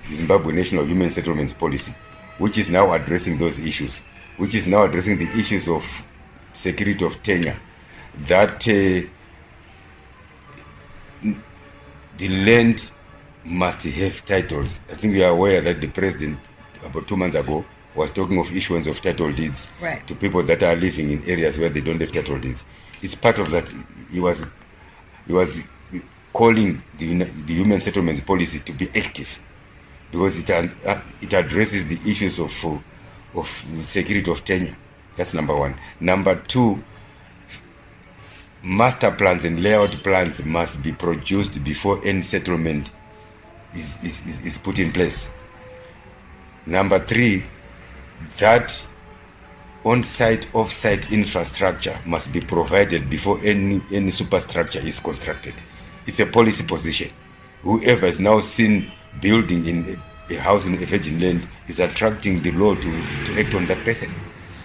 the 0.08 0.14
Zimbabwe 0.14 0.54
National 0.54 0.84
Human 0.84 1.12
Settlements 1.12 1.54
Policy, 1.54 1.94
which 2.38 2.58
is 2.58 2.70
now 2.70 2.92
addressing 2.92 3.38
those 3.38 3.60
issues 3.60 4.02
which 4.38 4.56
is 4.56 4.68
now 4.68 4.84
addressing 4.84 5.18
the 5.18 5.30
issues 5.38 5.68
of 5.68 5.84
security 6.54 7.04
of 7.06 7.22
tenure, 7.24 7.60
that 8.26 8.68
uh, 8.68 9.08
the 12.18 12.46
land 12.46 12.92
must 13.46 13.84
have 13.84 14.26
titles. 14.26 14.80
I 14.92 14.96
think 14.96 15.14
we 15.14 15.24
are 15.24 15.32
aware 15.32 15.62
that 15.62 15.82
the 15.82 15.88
president, 15.88 16.40
about 16.84 17.08
two 17.08 17.18
months 17.18 17.36
ago, 17.36 17.64
was 17.96 18.12
talking 18.12 18.38
of 18.40 18.52
issuance 18.56 18.86
of 18.88 19.02
title 19.02 19.32
deeds 19.34 19.68
Right. 19.82 20.06
to 20.08 20.16
people 20.16 20.44
that 20.44 20.62
are 20.64 20.76
living 20.76 21.10
in 21.12 21.24
areas 21.28 21.58
where 21.58 21.70
they 21.70 21.82
don't 21.82 22.00
have 22.00 22.12
title 22.12 22.38
deeds. 22.40 22.66
It's 23.02 23.16
part 23.16 23.40
of 23.40 23.50
that. 23.52 23.72
He 24.12 24.20
was, 24.20 24.46
he 25.26 25.34
was 25.34 25.62
calling 26.34 26.82
the, 26.98 27.24
the 27.24 27.54
human 27.54 27.82
settlements 27.82 28.22
policy 28.22 28.60
to 28.60 28.74
be 28.74 28.88
active 28.96 29.40
because 30.12 30.40
it, 30.44 30.50
uh, 30.86 31.02
it 31.22 31.34
addresses 31.34 31.86
the 31.88 32.10
issues 32.10 32.40
of, 32.40 32.54
uh, 32.66 32.78
of 33.38 33.48
security 33.80 34.30
of 34.30 34.44
tenure. 34.44 34.76
That's 35.16 35.34
number 35.34 35.56
one. 35.56 35.80
Number 36.00 36.36
two, 36.36 36.84
master 38.64 39.12
plans 39.12 39.46
and 39.46 39.62
layout 39.62 40.04
plans 40.04 40.44
must 40.44 40.84
be 40.84 40.92
produced 40.92 41.64
before 41.64 42.00
any 42.04 42.22
settlement 42.22 42.92
is, 43.74 44.04
is, 44.04 44.46
is, 44.46 44.60
put 44.60 44.80
in 44.80 44.92
place. 44.92 45.30
Number 46.66 47.00
three, 47.00 47.46
that 48.40 48.88
on-site, 49.86 50.54
off-site 50.54 51.12
infrastructure 51.12 51.98
must 52.06 52.34
be 52.34 52.42
provided 52.42 53.10
before 53.10 53.40
any, 53.44 53.82
any 53.92 54.10
superstructure 54.10 54.80
is 54.80 55.00
constructed. 55.00 55.54
It's 56.06 56.20
a 56.20 56.26
policy 56.26 56.64
position. 56.64 57.12
Whoever 57.62 58.06
is 58.08 58.20
now 58.20 58.40
seen 58.42 58.92
building 59.22 59.66
in 59.66 59.84
a, 60.30 60.36
house 60.36 60.66
in 60.68 60.74
a 60.76 60.86
virgin 60.86 61.20
land 61.20 61.48
is 61.68 61.80
attracting 61.80 62.42
the 62.42 62.52
law 62.52 62.76
to, 62.76 62.82
to 62.82 63.40
act 63.40 63.54
on 63.56 63.66
that 63.68 63.84
person. 63.86 64.14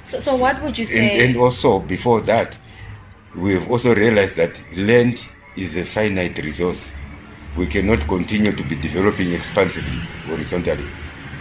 So, 0.04 0.18
so 0.18 0.36
what 0.36 0.60
would 0.62 0.76
you 0.76 0.82
And, 0.82 0.88
say? 0.88 1.26
and 1.26 1.36
also, 1.36 1.80
before 1.80 2.20
that, 2.22 2.58
we 3.36 3.54
have 3.54 3.70
also 3.70 3.94
realized 3.94 4.36
that 4.36 4.62
land 4.76 5.26
is 5.56 5.76
a 5.76 5.84
finite 5.84 6.38
resource. 6.38 6.92
We 7.56 7.66
cannot 7.66 8.06
continue 8.08 8.52
to 8.52 8.62
be 8.64 8.76
developing 8.76 9.32
expansively, 9.32 10.00
horizontally. 10.26 10.86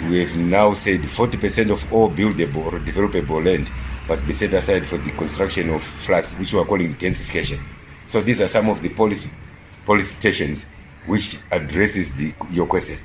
We 0.09 0.19
have 0.19 0.35
now 0.37 0.73
said 0.73 1.01
40% 1.01 1.71
of 1.71 1.91
all 1.93 2.09
buildable 2.09 2.65
or 2.65 2.79
developable 2.79 3.43
land 3.43 3.71
must 4.07 4.25
be 4.25 4.33
set 4.33 4.53
aside 4.53 4.85
for 4.85 4.97
the 4.97 5.11
construction 5.11 5.69
of 5.69 5.83
flats, 5.83 6.37
which 6.37 6.53
we 6.53 6.59
are 6.59 6.65
calling 6.65 6.95
densification. 6.95 7.61
So 8.07 8.21
these 8.21 8.41
are 8.41 8.47
some 8.47 8.67
of 8.69 8.81
the 8.81 8.89
policy, 8.89 9.29
policy 9.85 10.15
stations 10.15 10.65
which 11.05 11.37
addresses 11.51 12.11
the, 12.13 12.33
your 12.49 12.67
question. 12.67 12.99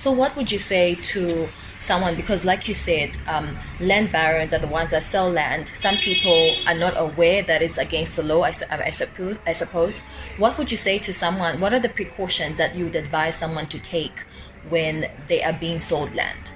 So, 0.00 0.10
what 0.10 0.34
would 0.36 0.50
you 0.50 0.58
say 0.58 0.94
to 0.94 1.46
someone? 1.78 2.16
Because, 2.16 2.42
like 2.42 2.66
you 2.66 2.72
said, 2.72 3.18
um, 3.26 3.54
land 3.80 4.10
barons 4.10 4.54
are 4.54 4.58
the 4.58 4.66
ones 4.66 4.92
that 4.92 5.02
sell 5.02 5.30
land. 5.30 5.68
Some 5.68 5.96
people 5.96 6.56
are 6.66 6.74
not 6.74 6.94
aware 6.96 7.42
that 7.42 7.60
it's 7.60 7.76
against 7.76 8.16
the 8.16 8.22
law. 8.22 8.42
I. 8.44 8.52
I 8.70 9.52
suppose. 9.52 10.00
What 10.38 10.56
would 10.56 10.70
you 10.70 10.78
say 10.78 10.98
to 11.00 11.12
someone? 11.12 11.60
What 11.60 11.74
are 11.74 11.78
the 11.78 11.90
precautions 11.90 12.56
that 12.56 12.74
you 12.74 12.84
would 12.86 12.96
advise 12.96 13.36
someone 13.36 13.66
to 13.66 13.78
take 13.78 14.24
when 14.70 15.04
they 15.28 15.42
are 15.42 15.52
being 15.52 15.80
sold 15.80 16.14
land? 16.14 16.50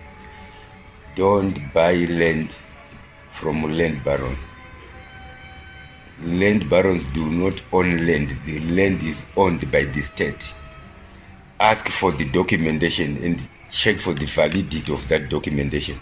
don't 1.14 1.72
buy 1.72 1.94
land 2.08 2.58
from 3.30 3.62
land 3.72 4.02
barons. 4.04 4.48
Land 6.22 6.68
barons 6.68 7.06
do 7.06 7.30
not 7.30 7.62
own 7.72 8.06
land. 8.06 8.30
The 8.44 8.60
land 8.70 9.02
is 9.02 9.24
owned 9.36 9.70
by 9.70 9.84
the 9.84 10.00
state. 10.00 10.54
Ask 11.60 11.88
for 11.88 12.12
the 12.12 12.24
documentation 12.24 13.16
and 13.18 13.48
check 13.70 13.96
for 13.96 14.12
the 14.12 14.26
validity 14.26 14.92
of 14.92 15.06
that 15.08 15.28
documentation. 15.28 16.00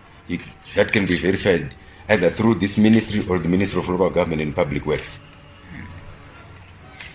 That 0.74 0.92
can 0.92 1.06
be 1.06 1.16
verified 1.18 1.74
either 2.08 2.30
through 2.30 2.56
this 2.56 2.78
ministry 2.78 3.24
or 3.28 3.38
the 3.38 3.48
Ministry 3.48 3.80
of 3.80 3.88
Local 3.88 4.10
Government 4.10 4.42
and 4.42 4.54
Public 4.54 4.86
Works. 4.86 5.18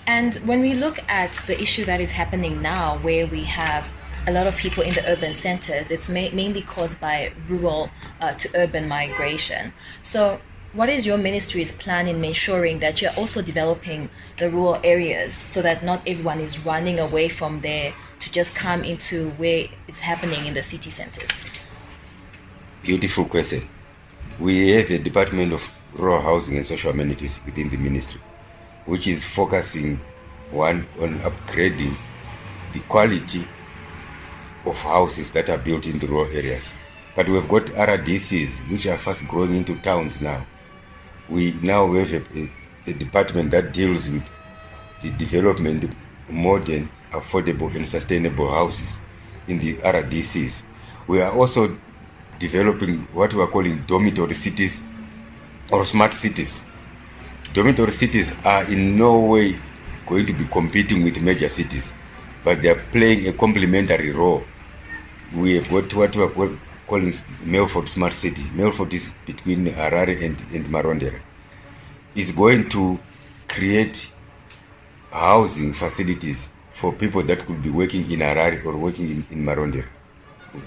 And 0.05 0.35
when 0.45 0.61
we 0.61 0.73
look 0.73 0.99
at 1.09 1.33
the 1.47 1.59
issue 1.61 1.83
that 1.85 1.99
is 1.99 2.11
happening 2.11 2.61
now, 2.61 2.97
where 2.99 3.27
we 3.27 3.43
have 3.43 3.91
a 4.25 4.31
lot 4.31 4.47
of 4.47 4.55
people 4.55 4.83
in 4.83 4.93
the 4.93 5.05
urban 5.09 5.33
centers, 5.33 5.91
it's 5.91 6.07
ma- 6.07 6.29
mainly 6.33 6.61
caused 6.61 6.99
by 6.99 7.33
rural 7.49 7.89
uh, 8.21 8.33
to 8.33 8.49
urban 8.55 8.87
migration. 8.87 9.73
So, 10.01 10.39
what 10.73 10.89
is 10.89 11.05
your 11.05 11.17
ministry's 11.17 11.71
plan 11.71 12.07
in 12.07 12.23
ensuring 12.23 12.79
that 12.79 13.01
you're 13.01 13.15
also 13.17 13.41
developing 13.41 14.09
the 14.37 14.49
rural 14.49 14.79
areas 14.83 15.33
so 15.33 15.61
that 15.61 15.83
not 15.83 16.07
everyone 16.07 16.39
is 16.39 16.65
running 16.65 16.99
away 16.99 17.29
from 17.29 17.61
there 17.61 17.93
to 18.19 18.31
just 18.31 18.55
come 18.55 18.83
into 18.83 19.31
where 19.31 19.67
it's 19.87 19.99
happening 19.99 20.45
in 20.45 20.53
the 20.53 20.63
city 20.63 20.89
centers? 20.89 21.29
Beautiful 22.83 23.25
question. 23.25 23.67
We 24.39 24.71
have 24.71 24.89
a 24.91 24.99
Department 24.99 25.53
of 25.53 25.63
Rural 25.93 26.21
Housing 26.21 26.57
and 26.57 26.65
Social 26.65 26.91
Amenities 26.91 27.41
within 27.45 27.69
the 27.69 27.77
ministry, 27.77 28.21
which 28.85 29.07
is 29.07 29.25
focusing 29.25 29.99
one 30.51 30.87
on 31.01 31.19
upgrading 31.19 31.97
the 32.73 32.79
quality 32.81 33.47
of 34.65 34.77
houses 34.77 35.31
that 35.31 35.49
are 35.49 35.57
built 35.57 35.85
in 35.85 35.99
the 35.99 36.07
rural 36.07 36.31
areas. 36.31 36.73
But 37.15 37.27
we've 37.27 37.47
got 37.47 37.65
RDCs, 37.65 38.69
which 38.69 38.85
are 38.87 38.97
fast 38.97 39.27
growing 39.27 39.55
into 39.55 39.75
towns 39.77 40.21
now. 40.21 40.45
We 41.29 41.53
now 41.63 41.91
have 41.93 42.13
a, 42.13 42.39
a, 42.39 42.51
a 42.87 42.93
department 42.93 43.51
that 43.51 43.73
deals 43.73 44.09
with 44.09 44.23
the 45.01 45.09
development 45.11 45.93
modern, 46.29 46.89
affordable, 47.11 47.73
and 47.75 47.87
sustainable 47.87 48.51
houses 48.51 48.99
in 49.47 49.59
the 49.59 49.75
RDCs. 49.77 50.63
We 51.07 51.21
are 51.21 51.31
also 51.31 51.77
developing 52.39 53.07
what 53.13 53.33
we 53.33 53.41
are 53.41 53.47
calling 53.47 53.83
dormitory 53.87 54.33
cities 54.33 54.83
or 55.71 55.85
smart 55.85 56.13
cities. 56.13 56.63
Dormitory 57.53 57.91
cities 57.91 58.33
are 58.45 58.63
in 58.71 58.97
no 58.97 59.19
way 59.25 59.57
going 60.05 60.25
to 60.25 60.33
be 60.33 60.45
competing 60.45 61.03
with 61.03 61.21
major 61.21 61.49
cities, 61.49 61.93
but 62.43 62.61
they 62.61 62.69
are 62.69 62.83
playing 62.91 63.27
a 63.27 63.33
complementary 63.33 64.11
role. 64.11 64.43
We 65.35 65.55
have 65.55 65.69
got 65.69 65.93
what 65.95 66.15
we 66.15 66.23
are 66.23 66.59
calling 66.87 67.11
Melfort 67.43 67.87
Smart 67.87 68.13
City. 68.13 68.43
Melfort 68.55 68.93
is 68.93 69.13
between 69.25 69.65
Harare 69.65 70.23
and, 70.23 70.39
and 70.53 70.65
Marondera. 70.67 71.19
Is 72.15 72.31
going 72.31 72.69
to 72.69 72.99
create 73.47 74.11
housing 75.11 75.73
facilities 75.73 76.51
for 76.77 76.93
people 76.93 77.23
that 77.23 77.43
could 77.47 77.61
be 77.63 77.71
working 77.71 78.01
in 78.11 78.19
Harare 78.19 78.63
or 78.63 78.77
working 78.77 79.09
in, 79.09 79.25
in 79.31 79.43
Marondera 79.43 79.89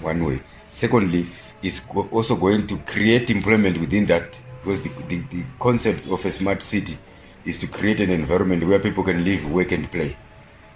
one 0.01 0.25
way. 0.25 0.41
Secondly, 0.69 1.25
is 1.63 1.81
also 2.11 2.35
going 2.35 2.67
to 2.67 2.77
create 2.79 3.29
employment 3.29 3.77
within 3.79 4.05
that 4.07 4.39
because 4.61 4.81
the, 4.81 4.89
the, 5.07 5.19
the 5.29 5.45
concept 5.59 6.07
of 6.07 6.23
a 6.25 6.31
smart 6.31 6.61
city 6.61 6.97
is 7.45 7.57
to 7.57 7.67
create 7.67 8.01
an 8.01 8.09
environment 8.09 8.67
where 8.67 8.79
people 8.79 9.03
can 9.03 9.23
live, 9.23 9.49
work, 9.49 9.71
and 9.71 9.89
play. 9.89 10.17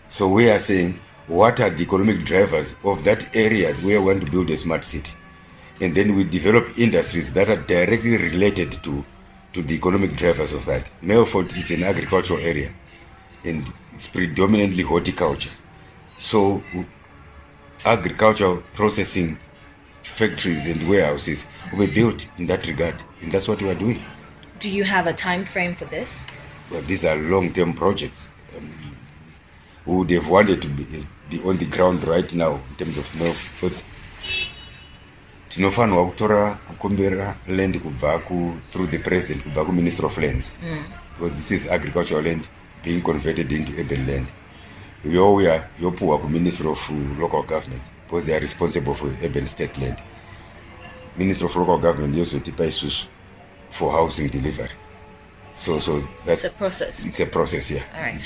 So 0.07 0.29
we 0.29 0.49
are 0.49 0.59
saying, 0.59 0.99
what 1.27 1.59
are 1.59 1.69
the 1.69 1.83
economic 1.83 2.23
drivers 2.23 2.75
of 2.83 3.03
that 3.03 3.35
area 3.35 3.73
where 3.75 3.99
we 3.99 4.07
want 4.07 4.25
to 4.25 4.31
build 4.31 4.49
a 4.51 4.57
smart 4.57 4.83
city? 4.85 5.13
And 5.81 5.93
then 5.93 6.15
we 6.15 6.23
develop 6.23 6.79
industries 6.79 7.33
that 7.33 7.49
are 7.49 7.61
directly 7.61 8.17
related 8.17 8.71
to, 8.83 9.03
to 9.51 9.61
the 9.61 9.75
economic 9.75 10.15
drivers 10.15 10.53
of 10.53 10.65
that. 10.65 10.89
Melfort 11.03 11.57
is 11.57 11.71
an 11.71 11.83
agricultural 11.83 12.39
area 12.39 12.73
and 13.45 13.71
it's 13.95 14.07
predominantly 14.09 14.83
horticulture. 14.83 15.51
So 16.17 16.61
agricultural 17.85 18.61
processing 18.73 19.37
factories 20.03 20.67
and 20.67 20.87
warehouses 20.87 21.45
were 21.75 21.87
built 21.87 22.27
in 22.37 22.47
that 22.47 22.67
regard, 22.67 23.01
and 23.21 23.31
that's 23.31 23.47
what 23.47 23.61
we 23.61 23.69
are 23.69 23.75
doing. 23.75 24.01
Do 24.59 24.69
you 24.69 24.83
have 24.83 25.07
a 25.07 25.13
time 25.13 25.45
frame 25.45 25.75
for 25.75 25.85
this? 25.85 26.19
Well, 26.69 26.81
these 26.81 27.05
are 27.05 27.15
long-term 27.15 27.73
projects. 27.73 28.27
Um, 28.57 28.69
we 29.85 29.95
would 29.95 30.09
have 30.11 30.27
wanted 30.29 30.61
to 30.61 30.67
be, 30.67 31.05
be 31.29 31.41
on 31.43 31.57
the 31.57 31.65
ground 31.65 32.03
right 32.05 32.33
now 32.33 32.59
in 32.69 32.75
terms 32.77 32.97
of 32.97 33.05
Melf, 33.15 33.53
because 33.55 33.83
tinofanirwa 35.47 36.05
kutora 36.07 36.59
kukumbira 36.67 37.35
land 37.47 37.79
kubva 37.81 38.19
ku 38.27 38.57
through 38.71 38.87
the 38.87 38.97
president 38.99 39.43
kubva 39.43 39.65
kuminister 39.65 40.05
of 40.05 40.17
lands 40.17 40.55
because 41.13 41.35
this 41.35 41.51
is 41.51 41.71
agricultural 41.71 42.23
land 42.23 42.49
being 42.85 43.01
converted 43.01 43.51
into 43.51 43.71
urban 43.81 44.05
land 44.07 44.27
youya 45.03 45.69
yopuhwa 45.81 46.29
Minister 46.29 46.69
of 46.69 46.79
local 47.19 47.43
government 47.43 47.81
because 48.05 48.23
they 48.25 48.35
are 48.37 48.39
responsible 48.41 48.93
for 48.93 49.07
urban 49.23 49.47
state 49.47 49.77
land 49.81 49.97
minister 51.17 51.45
of 51.45 51.55
local 51.55 51.77
government 51.79 52.15
yozotipa 52.15 52.65
isusu 52.65 53.07
for 53.69 53.91
housing 53.91 54.29
delivery 54.29 54.69
so 55.53 55.79
so 55.79 56.01
that's 56.25 56.43
It's 56.43 56.53
a 56.53 56.57
process. 56.57 57.05
it's 57.05 57.19
a 57.21 57.25
process 57.25 57.71
yeah 57.71 57.83
All 57.95 58.01
right. 58.01 58.19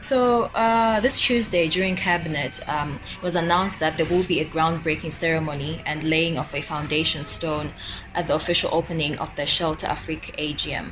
So 0.00 0.50
uh, 0.54 0.98
this 1.00 1.18
Tuesday 1.20 1.68
during 1.68 1.94
cabinet, 1.94 2.58
um, 2.68 2.98
was 3.22 3.36
announced 3.36 3.78
that 3.78 3.96
there 3.96 4.06
will 4.06 4.24
be 4.24 4.40
a 4.40 4.44
groundbreaking 4.44 5.12
ceremony 5.12 5.80
and 5.86 6.02
laying 6.02 6.38
of 6.38 6.52
a 6.54 6.60
foundation 6.60 7.24
stone 7.24 7.70
at 8.14 8.26
the 8.26 8.34
official 8.34 8.68
opening 8.72 9.16
of 9.18 9.30
the 9.36 9.46
Shelter 9.46 9.86
Afrique 9.86 10.34
AGM. 10.38 10.90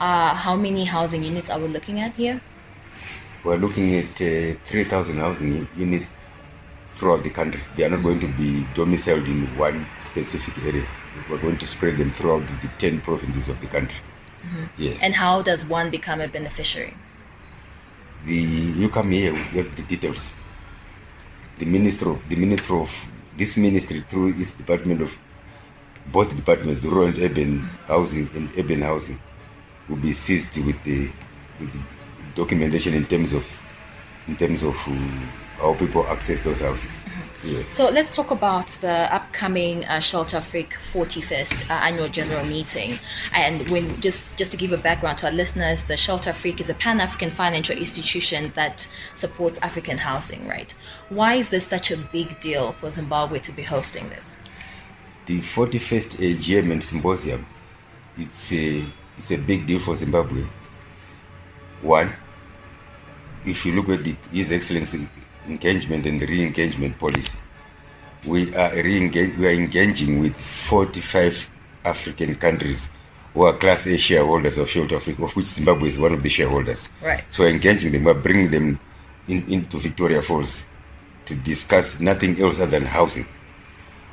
Uh, 0.00 0.34
how 0.34 0.54
many 0.56 0.84
housing 0.84 1.24
units 1.24 1.50
are 1.50 1.58
we 1.58 1.66
looking 1.68 1.98
at 2.00 2.12
here? 2.14 2.40
We're 3.44 3.56
looking 3.56 3.94
at 3.94 4.20
uh, 4.20 4.58
3000 4.64 5.18
housing 5.18 5.68
units 5.76 6.10
throughout 6.92 7.22
the 7.22 7.30
country. 7.30 7.60
They 7.76 7.84
are 7.84 7.90
not 7.90 8.02
going 8.02 8.20
to 8.20 8.28
be 8.28 8.66
domiciled 8.74 9.26
in 9.26 9.46
one 9.56 9.86
specific 9.98 10.56
area. 10.64 10.86
We're 11.30 11.38
going 11.38 11.58
to 11.58 11.66
spread 11.66 11.98
them 11.98 12.12
throughout 12.12 12.46
the 12.62 12.68
10 12.78 13.00
provinces 13.00 13.48
of 13.48 13.60
the 13.60 13.66
country. 13.66 14.00
Yes. 14.76 15.02
And 15.02 15.14
how 15.14 15.42
does 15.42 15.64
one 15.64 15.90
become 15.90 16.20
a 16.20 16.28
beneficiary? 16.28 16.94
the 18.24 18.34
you 18.34 18.88
come 18.88 19.10
here 19.10 19.32
we 19.32 19.58
have 19.58 19.74
the 19.76 19.82
details. 19.82 20.32
The 21.58 21.66
minister 21.66 22.16
the 22.28 22.36
minister 22.36 22.74
of 22.74 22.90
this 23.36 23.56
ministry 23.56 24.00
through 24.00 24.28
its 24.40 24.52
department 24.52 25.02
of 25.02 25.16
both 26.12 26.34
departments, 26.36 26.84
rural 26.84 27.08
and 27.08 27.18
urban 27.18 27.58
housing 27.86 28.28
and 28.34 28.50
urban 28.58 28.80
housing, 28.82 29.20
will 29.88 29.96
be 29.96 30.12
seized 30.12 30.56
with 30.64 30.82
the 30.84 31.10
with 31.60 31.72
the 31.72 31.80
documentation 32.34 32.94
in 32.94 33.06
terms 33.06 33.32
of 33.32 33.44
in 34.26 34.36
terms 34.36 34.62
of 34.62 34.74
uh, 34.88 34.92
how 35.58 35.74
people 35.74 36.06
access 36.06 36.40
those 36.40 36.60
houses. 36.60 36.98
Yes. 37.42 37.68
So 37.68 37.90
let's 37.90 38.14
talk 38.14 38.30
about 38.30 38.68
the 38.80 39.14
upcoming 39.14 39.84
uh, 39.84 40.00
Shelter 40.00 40.38
Afrique 40.38 40.72
41st 40.72 41.70
uh, 41.70 41.74
annual 41.74 42.08
general 42.08 42.44
meeting. 42.46 42.98
And 43.34 43.68
when 43.68 44.00
just 44.00 44.34
just 44.38 44.50
to 44.52 44.56
give 44.56 44.72
a 44.72 44.78
background 44.78 45.18
to 45.18 45.26
our 45.26 45.32
listeners, 45.32 45.84
the 45.84 45.96
Shelter 45.96 46.30
Afrique 46.30 46.58
is 46.60 46.70
a 46.70 46.74
Pan-African 46.74 47.30
financial 47.30 47.76
institution 47.76 48.50
that 48.54 48.88
supports 49.14 49.58
African 49.60 49.98
housing. 49.98 50.48
Right? 50.48 50.72
Why 51.10 51.34
is 51.34 51.50
this 51.50 51.66
such 51.66 51.90
a 51.90 51.98
big 51.98 52.40
deal 52.40 52.72
for 52.72 52.88
Zimbabwe 52.88 53.40
to 53.40 53.52
be 53.52 53.62
hosting 53.62 54.08
this? 54.08 54.34
The 55.26 55.40
41st 55.40 56.16
AGM 56.16 56.72
and 56.72 56.82
symposium, 56.82 57.46
it's 58.16 58.52
a 58.52 58.86
it's 59.18 59.32
a 59.32 59.36
big 59.36 59.66
deal 59.66 59.80
for 59.80 59.94
Zimbabwe. 59.94 60.44
One, 61.82 62.14
if 63.44 63.64
you 63.66 63.72
look 63.74 63.88
at 63.88 64.04
the, 64.04 64.16
His 64.32 64.52
Excellency 64.52 65.08
engagement 65.48 66.06
and 66.06 66.20
re-engagement 66.20 66.98
policy. 66.98 67.38
We 68.24 68.54
are 68.54 68.72
re-engage, 68.74 69.36
we 69.36 69.46
are 69.46 69.52
engaging 69.52 70.20
with 70.20 70.40
45 70.40 71.50
African 71.84 72.34
countries 72.36 72.88
who 73.34 73.42
are 73.42 73.52
Class 73.52 73.86
A 73.86 73.98
shareholders 73.98 74.58
of 74.58 74.70
Shelter 74.70 74.96
Africa, 74.96 75.24
of 75.24 75.36
which 75.36 75.46
Zimbabwe 75.46 75.88
is 75.88 75.98
one 75.98 76.14
of 76.14 76.22
the 76.22 76.28
shareholders. 76.28 76.88
Right. 77.02 77.24
So 77.28 77.44
engaging 77.44 77.92
them, 77.92 78.04
we're 78.04 78.14
bringing 78.14 78.50
them 78.50 78.80
in, 79.28 79.44
into 79.50 79.76
Victoria 79.78 80.22
Falls 80.22 80.64
to 81.26 81.34
discuss 81.34 82.00
nothing 82.00 82.40
else 82.40 82.60
other 82.60 82.70
than 82.70 82.84
housing. 82.84 83.26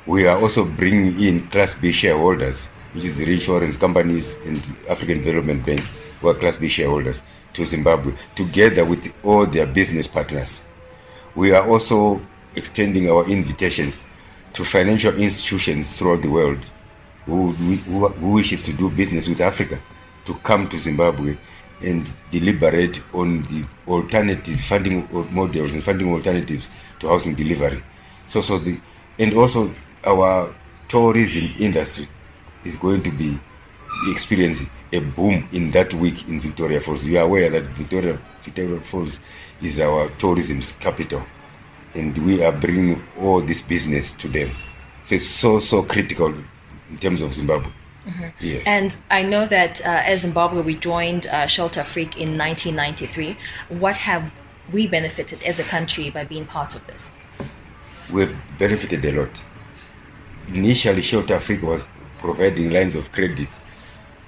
We 0.06 0.26
are 0.26 0.38
also 0.38 0.64
bringing 0.64 1.18
in 1.20 1.48
Class 1.48 1.74
B 1.74 1.92
shareholders, 1.92 2.66
which 2.92 3.04
is 3.04 3.16
the 3.16 3.30
insurance 3.30 3.76
companies 3.76 4.36
and 4.46 4.58
African 4.90 5.18
Development 5.18 5.64
Bank, 5.64 5.80
who 6.20 6.28
are 6.28 6.34
Class 6.34 6.56
B 6.56 6.68
shareholders, 6.68 7.22
to 7.52 7.64
Zimbabwe, 7.64 8.14
together 8.34 8.84
with 8.84 9.12
all 9.22 9.46
their 9.46 9.66
business 9.66 10.08
partners 10.08 10.64
we 11.34 11.52
are 11.52 11.66
also 11.68 12.20
extending 12.56 13.10
our 13.10 13.28
invitations 13.28 13.98
to 14.52 14.64
financial 14.64 15.14
institutions 15.14 15.98
throughout 15.98 16.22
the 16.22 16.28
world 16.30 16.70
who, 17.24 17.52
who, 17.52 18.08
who 18.08 18.32
wishes 18.32 18.62
to 18.62 18.72
do 18.72 18.90
business 18.90 19.28
with 19.28 19.40
Africa 19.40 19.80
to 20.24 20.34
come 20.36 20.68
to 20.68 20.78
Zimbabwe 20.78 21.36
and 21.82 22.12
deliberate 22.30 23.02
on 23.14 23.42
the 23.42 23.64
alternative 23.88 24.60
funding 24.60 25.08
models 25.32 25.74
and 25.74 25.82
funding 25.82 26.12
alternatives 26.12 26.70
to 27.00 27.08
housing 27.08 27.34
delivery. 27.34 27.82
So, 28.26 28.40
so 28.40 28.58
the 28.58 28.80
and 29.18 29.34
also 29.34 29.74
our 30.04 30.54
tourism 30.88 31.52
industry 31.58 32.08
is 32.64 32.76
going 32.76 33.02
to 33.02 33.10
be 33.10 33.38
experiencing 34.10 34.70
a 34.92 35.00
boom 35.00 35.48
in 35.52 35.70
that 35.72 35.92
week 35.94 36.28
in 36.28 36.40
Victoria 36.40 36.80
Falls. 36.80 37.04
You 37.04 37.18
are 37.18 37.24
aware 37.24 37.50
that 37.50 37.64
Victoria 37.68 38.20
Victoria 38.40 38.80
Falls 38.80 39.20
is 39.60 39.80
our 39.80 40.08
tourism 40.10 40.60
capital, 40.80 41.24
and 41.94 42.16
we 42.18 42.42
are 42.44 42.52
bringing 42.52 43.02
all 43.18 43.40
this 43.40 43.62
business 43.62 44.12
to 44.14 44.28
them. 44.28 44.54
So 45.04 45.14
it's 45.14 45.26
so 45.26 45.58
so 45.58 45.82
critical 45.82 46.34
in 46.90 46.98
terms 46.98 47.22
of 47.22 47.32
Zimbabwe. 47.32 47.70
Mm-hmm. 48.06 48.28
Yes. 48.40 48.66
And 48.66 48.96
I 49.10 49.22
know 49.22 49.46
that 49.46 49.80
uh, 49.82 50.02
as 50.04 50.22
Zimbabwe, 50.22 50.62
we 50.62 50.74
joined 50.74 51.26
uh, 51.28 51.46
Shelter 51.46 51.80
Afrique 51.80 52.16
in 52.16 52.36
1993. 52.36 53.36
What 53.68 53.96
have 53.98 54.34
we 54.72 54.88
benefited 54.88 55.42
as 55.44 55.58
a 55.60 55.64
country 55.64 56.10
by 56.10 56.24
being 56.24 56.46
part 56.46 56.74
of 56.74 56.86
this? 56.86 57.10
We've 58.12 58.36
benefited 58.58 59.04
a 59.04 59.12
lot. 59.12 59.44
Initially, 60.48 61.02
Shelter 61.02 61.34
Afrique 61.34 61.62
was 61.62 61.84
providing 62.18 62.70
lines 62.70 62.94
of 62.94 63.12
credit 63.12 63.60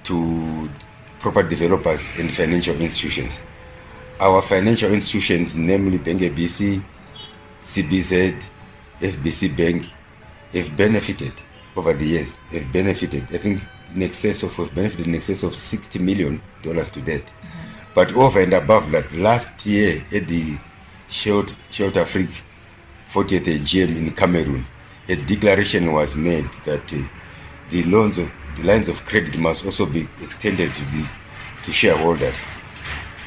to 0.05 0.69
property 1.19 1.49
developers 1.49 2.09
and 2.17 2.31
financial 2.31 2.75
institutions 2.77 3.41
our 4.19 4.41
financial 4.41 4.91
institutions, 4.93 5.55
namely 5.55 5.97
Bank 5.97 6.21
ABC, 6.21 6.83
CBZ, 7.61 8.49
FBC 8.99 9.55
Bank, 9.57 9.85
have 10.53 10.75
benefited 10.77 11.33
over 11.75 11.93
the 11.93 12.05
years. 12.05 12.37
Have 12.51 12.71
benefited, 12.71 13.23
I 13.23 13.37
think, 13.37 13.61
in 13.93 14.03
excess 14.03 14.43
of, 14.43 14.53
have 14.55 14.73
benefited 14.73 15.07
in 15.07 15.15
excess 15.15 15.43
of 15.43 15.51
$60 15.51 15.99
million 15.99 16.41
to 16.63 17.01
date. 17.01 17.25
Mm-hmm. 17.25 17.91
But 17.93 18.13
over 18.13 18.41
and 18.41 18.53
above 18.53 18.91
that, 18.91 19.11
last 19.13 19.65
year 19.65 20.01
at 20.13 20.27
the 20.27 20.57
Shelter, 21.09 21.55
Shelter 21.69 22.01
Afrique 22.01 22.43
40th 23.09 23.45
AGM 23.45 23.95
in 23.97 24.11
Cameroon, 24.11 24.65
a 25.07 25.15
declaration 25.15 25.91
was 25.91 26.15
made 26.15 26.51
that 26.65 26.93
uh, 26.93 26.97
the 27.69 27.83
loans 27.83 28.17
of 28.17 28.31
the 28.55 28.63
lines 28.65 28.87
of 28.87 29.03
credit 29.05 29.37
must 29.37 29.65
also 29.65 29.85
be 29.85 30.07
extended 30.21 30.73
to 30.73 30.85
the 30.85 31.07
to 31.63 31.71
shareholders 31.71 32.45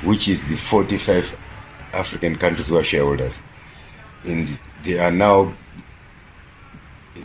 which 0.03 0.29
is 0.29 0.49
the 0.49 0.57
45 0.57 1.37
African 1.93 2.37
countries 2.37 2.69
who 2.69 2.77
are 2.77 2.85
shareholders. 2.85 3.43
And 4.25 4.59
they 4.83 4.99
are 4.99 5.11
now 5.11 5.55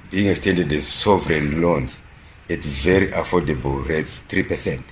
being 0.09 0.27
extended 0.27 0.71
as 0.71 0.87
sovereign 0.87 1.61
loans 1.61 1.99
at 2.49 2.63
very 2.63 3.07
affordable 3.07 3.87
rates, 3.87 4.23
3%. 4.27 4.83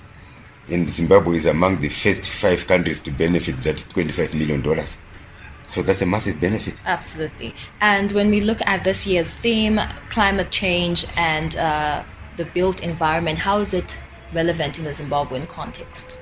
And 0.70 0.88
Zimbabwe 0.88 1.36
is 1.36 1.46
among 1.46 1.80
the 1.80 1.88
first 1.88 2.28
five 2.28 2.66
countries 2.66 3.00
to 3.00 3.10
benefit 3.10 3.60
that 3.62 3.76
$25 3.76 4.34
million. 4.34 4.62
So 5.66 5.82
that's 5.82 6.02
a 6.02 6.06
massive 6.06 6.40
benefit. 6.40 6.74
Absolutely. 6.84 7.54
And 7.80 8.12
when 8.12 8.30
we 8.30 8.40
look 8.40 8.60
at 8.66 8.84
this 8.84 9.06
year's 9.06 9.32
theme, 9.32 9.80
climate 10.08 10.50
change 10.50 11.04
and 11.16 11.56
uh, 11.56 12.04
the 12.36 12.44
built 12.46 12.82
environment, 12.82 13.38
how 13.38 13.58
is 13.58 13.74
it 13.74 13.98
relevant 14.32 14.78
in 14.78 14.84
the 14.84 14.90
Zimbabwean 14.90 15.48
context? 15.48 16.16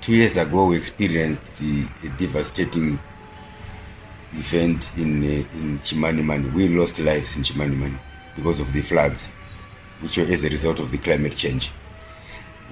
Two 0.00 0.14
years 0.14 0.36
ago, 0.36 0.66
we 0.66 0.76
experienced 0.76 1.58
the, 1.58 1.88
a 2.06 2.16
devastating 2.16 2.98
event 4.32 4.96
in 4.98 5.22
uh, 5.22 5.58
in 5.58 5.78
Chimanimani. 5.78 6.52
We 6.52 6.68
lost 6.68 6.98
lives 6.98 7.36
in 7.36 7.42
Chimanimani 7.42 7.98
because 8.34 8.60
of 8.60 8.72
the 8.72 8.82
floods, 8.82 9.32
which 10.00 10.16
were 10.16 10.24
as 10.24 10.44
a 10.44 10.48
result 10.48 10.78
of 10.78 10.90
the 10.90 10.98
climate 10.98 11.36
change. 11.36 11.72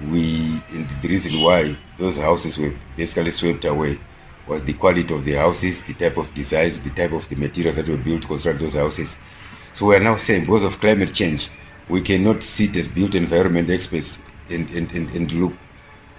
We 0.09 0.61
and 0.69 0.89
the 0.89 1.07
reason 1.07 1.41
why 1.41 1.75
those 1.97 2.17
houses 2.17 2.57
were 2.57 2.73
basically 2.95 3.31
swept 3.31 3.65
away 3.65 3.99
was 4.47 4.63
the 4.63 4.73
quality 4.73 5.13
of 5.13 5.25
the 5.25 5.33
houses, 5.33 5.81
the 5.81 5.93
type 5.93 6.17
of 6.17 6.33
designs, 6.33 6.77
the 6.77 6.91
type 6.91 7.11
of 7.11 7.27
the 7.29 7.35
materials 7.35 7.77
that 7.77 7.89
were 7.89 7.97
built 7.97 8.21
to 8.23 8.27
construct 8.27 8.59
those 8.59 8.75
houses. 8.75 9.17
So 9.73 9.87
we 9.87 9.95
are 9.95 9.99
now 9.99 10.17
saying 10.17 10.45
because 10.45 10.63
of 10.63 10.79
climate 10.79 11.13
change, 11.13 11.49
we 11.89 12.01
cannot 12.01 12.43
sit 12.43 12.75
as 12.77 12.89
built 12.89 13.15
environment 13.15 13.69
experts 13.69 14.19
and, 14.49 14.69
and, 14.71 14.91
and, 14.93 15.11
and 15.11 15.31
look. 15.31 15.53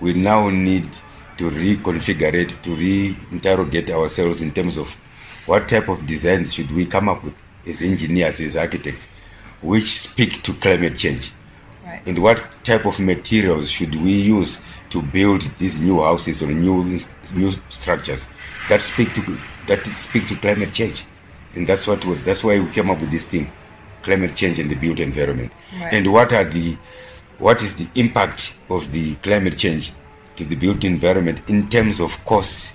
We 0.01 0.13
now 0.13 0.49
need 0.51 0.93
to 1.39 1.51
reconfigure 1.51 2.35
it, 2.35 2.51
to 2.63 2.71
reinterrogate 2.71 3.91
ourselves 3.91 4.43
in 4.43 4.53
terms 4.53 4.77
of 4.77 4.95
what 5.47 5.69
type 5.69 5.89
of 5.89 6.07
designs 6.07 6.55
should 6.55 6.71
we 6.73 6.87
come 6.87 7.09
up 7.09 7.23
with 7.23 7.35
as 7.67 7.83
engineers, 7.83 8.41
as 8.41 8.57
architects, 8.57 9.07
which 9.61 9.85
speak 9.85 10.43
to 10.43 10.53
climate 10.55 10.97
change. 10.97 11.33
Right. 11.85 12.07
And 12.07 12.19
what 12.19 12.45
type 12.65 12.85
of 12.85 12.99
materials 12.99 13.71
should 13.71 13.95
we 13.95 14.11
use 14.11 14.61
to 14.91 15.03
build 15.03 15.43
these 15.59 15.81
new 15.81 16.01
houses 16.03 16.43
or 16.43 16.49
new 16.49 16.85
new 17.35 17.51
structures 17.69 18.29
that 18.69 18.83
speak 18.83 19.15
to 19.15 19.39
that 19.67 19.87
speak 19.87 20.27
to 20.29 20.37
climate 20.37 20.73
change? 20.73 21.05
And 21.55 21.67
that's 21.67 21.87
what 21.87 22.05
we, 22.05 22.15
that's 22.15 22.45
why 22.45 22.59
we 22.61 22.71
came 22.71 22.91
up 22.91 23.01
with 23.01 23.11
this 23.11 23.25
thing, 23.25 23.51
climate 24.07 24.37
change 24.37 24.61
and 24.61 24.71
the 24.71 24.77
built 24.77 25.01
environment. 25.01 25.53
Right. 25.81 25.93
And 25.93 26.13
what 26.13 26.33
are 26.33 26.45
the 26.45 26.79
what 27.39 27.61
is 27.61 27.75
the 27.75 27.89
impact 28.01 28.57
of 28.71 28.91
the 28.93 29.17
climate 29.17 29.59
change 29.59 29.93
to 30.37 30.45
the 30.45 30.57
built 30.57 30.85
environment 30.85 31.51
in 31.51 31.69
terms 31.69 32.01
of 32.01 32.17
costs? 32.25 32.73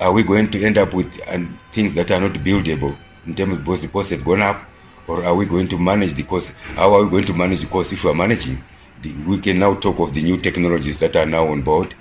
Are 0.00 0.12
we 0.12 0.22
going 0.22 0.50
to 0.50 0.62
end 0.62 0.76
up 0.76 0.92
with 0.92 1.10
um, 1.32 1.58
things 1.72 1.94
that 1.94 2.10
are 2.10 2.20
not 2.20 2.34
buildable 2.44 2.96
in 3.24 3.34
terms 3.34 3.56
of 3.56 3.64
both 3.64 3.80
the 3.82 3.88
costs 3.88 4.12
have 4.12 4.24
gone 4.24 4.42
up, 4.42 4.68
or 5.08 5.24
are 5.24 5.34
we 5.34 5.46
going 5.46 5.68
to 5.68 5.78
manage 5.78 6.12
the 6.12 6.22
cost? 6.22 6.52
How 6.74 6.94
are 6.94 7.04
we 7.04 7.10
going 7.10 7.24
to 7.24 7.34
manage 7.34 7.62
the 7.62 7.66
cost 7.66 7.92
if 7.94 8.04
we 8.04 8.10
are 8.10 8.14
managing? 8.14 8.62
The, 9.02 9.14
we 9.26 9.38
can 9.38 9.58
now 9.58 9.74
talk 9.74 9.98
of 9.98 10.12
the 10.12 10.22
new 10.22 10.38
technologies 10.38 10.98
that 11.00 11.16
are 11.16 11.26
now 11.26 11.48
on 11.48 11.62
board. 11.62 11.94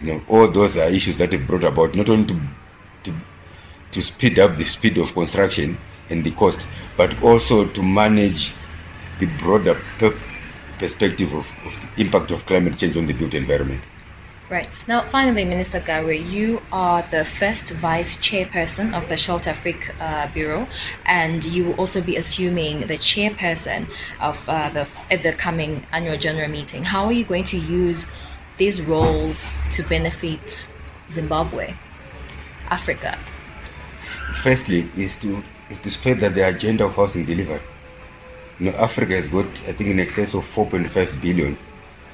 You 0.00 0.14
know, 0.14 0.22
all 0.28 0.48
those 0.48 0.78
are 0.78 0.88
issues 0.88 1.18
that 1.18 1.32
have 1.32 1.46
brought 1.46 1.64
about 1.64 1.94
not 1.94 2.08
only 2.08 2.26
to 2.26 2.40
to 3.04 3.14
to 3.92 4.02
speed 4.02 4.38
up 4.38 4.56
the 4.56 4.64
speed 4.64 4.96
of 4.98 5.12
construction 5.12 5.78
and 6.12 6.22
the 6.22 6.30
cost, 6.32 6.68
but 6.96 7.10
also 7.22 7.66
to 7.66 7.82
manage 7.82 8.52
the 9.18 9.26
broader 9.38 9.80
perspective 10.78 11.32
of, 11.32 11.50
of 11.66 11.80
the 11.80 12.02
impact 12.02 12.30
of 12.30 12.44
climate 12.46 12.78
change 12.78 12.96
on 12.96 13.06
the 13.06 13.12
built 13.12 13.34
environment. 13.34 13.80
Right. 14.50 14.68
Now, 14.86 15.06
finally, 15.06 15.46
Minister 15.46 15.80
Garwe, 15.80 16.30
you 16.30 16.60
are 16.70 17.00
the 17.10 17.24
first 17.24 17.70
vice 17.70 18.16
chairperson 18.16 18.92
of 18.92 19.08
the 19.08 19.16
Shelter 19.16 19.48
Afrique 19.48 19.94
uh, 19.98 20.28
Bureau, 20.34 20.66
and 21.06 21.42
you 21.42 21.64
will 21.64 21.74
also 21.76 22.02
be 22.02 22.16
assuming 22.16 22.80
the 22.80 22.98
chairperson 22.98 23.88
of 24.20 24.46
uh, 24.48 24.68
the 24.68 24.86
at 25.10 25.22
the 25.22 25.32
coming 25.32 25.86
annual 25.90 26.18
general 26.18 26.50
meeting. 26.50 26.84
How 26.84 27.06
are 27.06 27.12
you 27.12 27.24
going 27.24 27.44
to 27.44 27.56
use 27.56 28.04
these 28.58 28.82
roles 28.82 29.54
to 29.70 29.82
benefit 29.84 30.68
Zimbabwe, 31.10 31.74
Africa? 32.68 33.18
Firstly, 34.42 34.90
is 34.98 35.16
to 35.16 35.42
is 35.72 35.78
to 35.78 35.90
spread 35.90 36.20
the 36.20 36.46
agenda 36.46 36.84
of 36.84 36.94
housing 36.94 37.24
delivery. 37.24 37.60
You 38.58 38.70
know, 38.70 38.76
Africa 38.76 39.14
has 39.14 39.28
got, 39.28 39.46
I 39.46 39.72
think, 39.72 39.90
in 39.90 39.98
excess 39.98 40.34
of 40.34 40.44
4.5 40.44 41.20
billion 41.20 41.58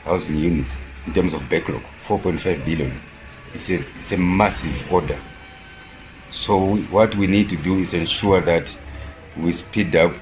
housing 0.04 0.38
units 0.38 0.80
in 1.06 1.12
terms 1.12 1.34
of 1.34 1.48
backlog. 1.50 1.82
4.5 1.98 2.64
billion. 2.64 3.00
It's 3.48 3.68
a, 3.70 3.80
it's 3.80 4.12
a 4.12 4.18
massive 4.18 4.92
order. 4.92 5.20
So 6.28 6.64
we, 6.64 6.82
what 6.84 7.16
we 7.16 7.26
need 7.26 7.48
to 7.50 7.56
do 7.56 7.74
is 7.74 7.94
ensure 7.94 8.40
that 8.42 8.76
we 9.36 9.52
speed 9.52 9.96
up 9.96 10.14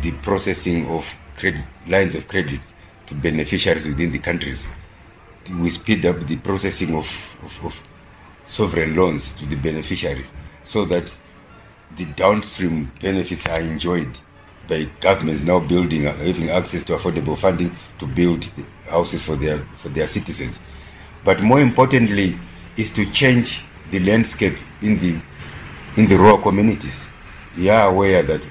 the 0.00 0.12
processing 0.22 0.86
of 0.88 1.06
credit 1.36 1.64
lines 1.88 2.14
of 2.14 2.26
credit 2.26 2.60
to 3.06 3.14
beneficiaries 3.14 3.86
within 3.86 4.12
the 4.12 4.18
countries. 4.18 4.68
We 5.60 5.68
speed 5.68 6.06
up 6.06 6.20
the 6.20 6.36
processing 6.38 6.94
of, 6.94 7.06
of, 7.42 7.64
of 7.64 7.82
sovereign 8.44 8.96
loans 8.96 9.32
to 9.34 9.46
the 9.46 9.56
beneficiaries 9.56 10.32
so 10.62 10.84
that 10.86 11.18
the 11.96 12.06
downstream 12.16 12.90
benefits 13.00 13.46
are 13.46 13.60
enjoyed 13.60 14.20
by 14.68 14.84
governments 15.00 15.44
now 15.44 15.60
building 15.60 16.06
uh, 16.06 16.12
having 16.16 16.50
access 16.50 16.84
to 16.84 16.94
affordable 16.94 17.36
funding 17.36 17.74
to 17.98 18.06
build 18.06 18.44
houses 18.88 19.24
for 19.24 19.36
their 19.36 19.58
for 19.76 19.88
their 19.88 20.06
citizens. 20.06 20.60
But 21.24 21.42
more 21.42 21.60
importantly 21.60 22.38
is 22.76 22.90
to 22.90 23.04
change 23.10 23.64
the 23.90 24.00
landscape 24.00 24.56
in 24.80 24.98
the 24.98 25.22
in 25.96 26.08
the 26.08 26.16
rural 26.16 26.38
communities. 26.38 27.08
You 27.56 27.70
are 27.70 27.90
aware 27.90 28.22
that 28.22 28.48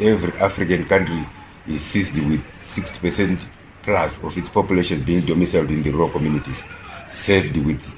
every 0.00 0.32
african 0.40 0.86
country 0.86 1.26
is 1.66 1.82
seized 1.82 2.16
with 2.24 2.40
60% 2.46 3.48
plus 3.82 4.22
of 4.22 4.36
its 4.38 4.48
population 4.48 5.02
being 5.02 5.26
domiciled 5.26 5.70
in 5.70 5.82
the 5.82 5.90
rural 5.90 6.08
communities 6.08 6.64
served 7.06 7.56
with 7.58 7.94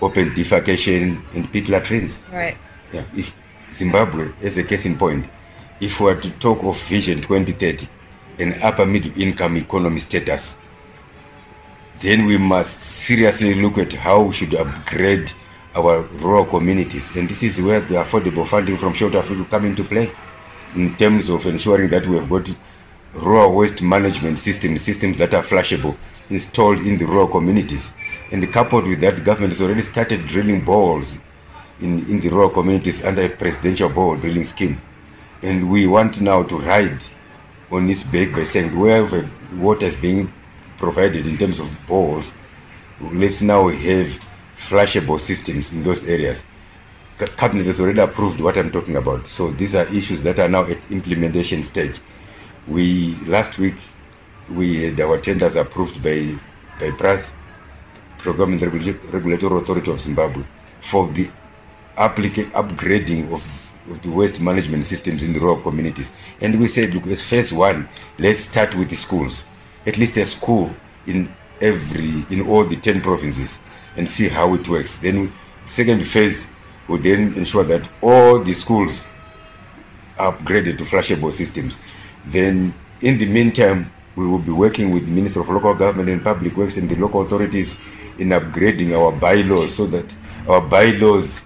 open 0.00 0.30
defecation 0.30 1.22
and 1.34 1.50
pit 1.52 1.68
latrines 1.68 2.20
right. 2.32 2.56
Yeah 2.92 3.04
if 3.14 3.32
zimbabwe 3.74 4.30
as 4.42 4.58
a 4.58 4.62
case 4.64 4.86
in 4.86 4.96
point 4.96 5.28
if 5.80 6.00
we 6.00 6.10
are 6.10 6.20
to 6.20 6.30
talk 6.38 6.62
of 6.64 6.80
vision 6.88 7.20
2030 7.20 7.88
an 8.38 8.54
upper 8.62 8.86
middle 8.86 9.12
income 9.20 9.56
economy 9.56 9.98
status 9.98 10.56
then 12.00 12.26
we 12.26 12.36
must 12.36 12.80
seriously 12.80 13.54
look 13.54 13.78
at 13.78 13.92
how 13.92 14.24
we 14.24 14.34
should 14.34 14.54
upgrade 14.54 15.32
our 15.76 16.02
rural 16.18 16.44
communities. 16.44 17.16
And 17.16 17.28
this 17.28 17.42
is 17.42 17.60
where 17.60 17.80
the 17.80 17.94
affordable 17.94 18.46
funding 18.46 18.76
from 18.76 18.94
shelter 18.94 19.18
africa 19.18 19.46
come 19.50 19.64
into 19.64 19.84
play 19.84 20.10
in 20.74 20.94
terms 20.96 21.28
of 21.28 21.46
ensuring 21.46 21.90
that 21.90 22.06
we 22.06 22.16
have 22.16 22.28
got 22.28 22.48
rural 23.14 23.54
waste 23.54 23.80
management 23.80 24.38
systems 24.38 24.82
systems 24.82 25.16
that 25.18 25.34
are 25.34 25.42
flashable 25.42 25.96
installed 26.30 26.78
in 26.80 26.98
the 26.98 27.06
rural 27.06 27.28
communities. 27.28 27.92
And 28.32 28.52
coupled 28.52 28.86
with 28.86 29.00
that 29.00 29.24
government 29.24 29.52
has 29.52 29.62
already 29.62 29.82
started 29.82 30.26
drilling 30.26 30.64
balls 30.64 31.22
in, 31.80 31.98
in 32.10 32.20
the 32.20 32.28
rural 32.28 32.50
communities 32.50 33.04
under 33.04 33.22
a 33.22 33.28
presidential 33.28 33.88
bore 33.88 34.16
drilling 34.16 34.44
scheme. 34.44 34.80
And 35.42 35.70
we 35.70 35.86
want 35.86 36.20
now 36.20 36.42
to 36.42 36.58
ride 36.58 37.02
on 37.70 37.86
this 37.86 38.04
back 38.04 38.32
by 38.32 38.44
saying 38.44 38.78
wherever 38.78 39.28
water 39.54 39.86
is 39.86 39.96
being 39.96 40.32
provided 40.78 41.26
in 41.26 41.36
terms 41.36 41.60
of 41.60 41.70
balls 41.86 42.34
let's 43.00 43.40
now 43.40 43.68
have 43.68 44.20
flashable 44.56 45.20
systems 45.20 45.72
in 45.72 45.82
those 45.82 46.04
areas. 46.08 46.44
The 47.18 47.26
cabinet 47.26 47.66
has 47.66 47.80
already 47.80 48.00
approved 48.00 48.40
what 48.40 48.56
i'm 48.56 48.70
talking 48.70 48.96
about. 48.96 49.26
So 49.26 49.50
these 49.50 49.74
are 49.74 49.86
issues 49.94 50.22
that 50.22 50.38
are 50.38 50.48
now 50.48 50.64
at 50.64 50.90
implementation 50.90 51.62
stage. 51.62 52.00
We 52.66 53.14
last 53.26 53.58
week 53.58 53.76
we 54.50 54.84
had 54.84 55.00
our 55.00 55.20
tenders 55.20 55.56
approved 55.56 56.02
by 56.02 56.38
by 56.80 56.90
PRAZ 56.90 57.34
program 58.18 58.52
and 58.52 58.62
regulatory 58.62 59.60
authority 59.60 59.90
of 59.90 60.00
zimbabwe 60.00 60.44
for 60.80 61.08
the 61.08 61.30
applica- 61.96 62.50
upgrading 62.52 63.32
of 63.32 63.64
of 63.90 64.00
the 64.00 64.10
waste 64.10 64.40
management 64.40 64.84
systems 64.84 65.22
in 65.22 65.32
the 65.32 65.38
rural 65.38 65.60
communities. 65.60 66.12
And 66.40 66.58
we 66.58 66.68
said, 66.68 66.94
look, 66.94 67.06
as 67.06 67.24
phase 67.24 67.52
one, 67.52 67.88
let's 68.18 68.40
start 68.40 68.74
with 68.74 68.88
the 68.88 68.96
schools, 68.96 69.44
at 69.86 69.98
least 69.98 70.16
a 70.16 70.24
school 70.24 70.74
in 71.06 71.34
every, 71.60 72.24
in 72.30 72.46
all 72.48 72.64
the 72.64 72.76
10 72.76 73.00
provinces 73.00 73.60
and 73.96 74.08
see 74.08 74.28
how 74.28 74.54
it 74.54 74.68
works. 74.68 74.98
Then 74.98 75.32
second 75.66 76.06
phase 76.06 76.48
will 76.88 76.98
then 76.98 77.34
ensure 77.34 77.64
that 77.64 77.88
all 78.02 78.42
the 78.42 78.54
schools 78.54 79.06
are 80.18 80.32
upgraded 80.36 80.78
to 80.78 80.84
flashable 80.84 81.32
systems. 81.32 81.78
Then 82.26 82.74
in 83.00 83.18
the 83.18 83.26
meantime, 83.26 83.90
we 84.16 84.26
will 84.26 84.38
be 84.38 84.52
working 84.52 84.92
with 84.92 85.08
Minister 85.08 85.40
of 85.40 85.48
Local 85.48 85.74
Government 85.74 86.08
and 86.08 86.22
Public 86.22 86.56
Works 86.56 86.76
and 86.76 86.88
the 86.88 86.96
local 86.96 87.20
authorities 87.20 87.74
in 88.18 88.28
upgrading 88.28 88.96
our 88.96 89.10
bylaws 89.12 89.74
so 89.74 89.86
that 89.86 90.16
our 90.48 90.60
bylaws 90.60 91.42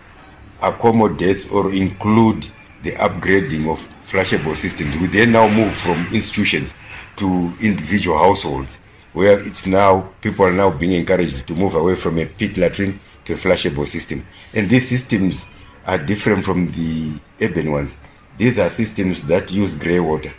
accommodates 0.62 1.50
or 1.50 1.72
include 1.72 2.48
the 2.82 2.92
upgrading 2.92 3.70
of 3.70 3.78
flushable 4.06 4.56
systems. 4.56 4.96
We 4.96 5.08
then 5.08 5.32
now 5.32 5.48
move 5.48 5.74
from 5.74 6.06
institutions 6.12 6.74
to 7.16 7.52
individual 7.60 8.18
households, 8.18 8.80
where 9.12 9.38
it's 9.40 9.66
now 9.66 10.12
people 10.20 10.44
are 10.44 10.52
now 10.52 10.70
being 10.70 10.92
encouraged 10.92 11.46
to 11.48 11.54
move 11.54 11.74
away 11.74 11.94
from 11.94 12.18
a 12.18 12.26
pit 12.26 12.56
latrine 12.56 13.00
to 13.24 13.34
a 13.34 13.36
flushable 13.36 13.86
system. 13.86 14.24
And 14.54 14.68
these 14.68 14.88
systems 14.88 15.46
are 15.86 15.98
different 15.98 16.44
from 16.44 16.70
the 16.72 17.18
urban 17.40 17.72
ones. 17.72 17.96
These 18.36 18.58
are 18.58 18.70
systems 18.70 19.24
that 19.24 19.52
use 19.52 19.74
grey 19.74 20.00
water. 20.00 20.32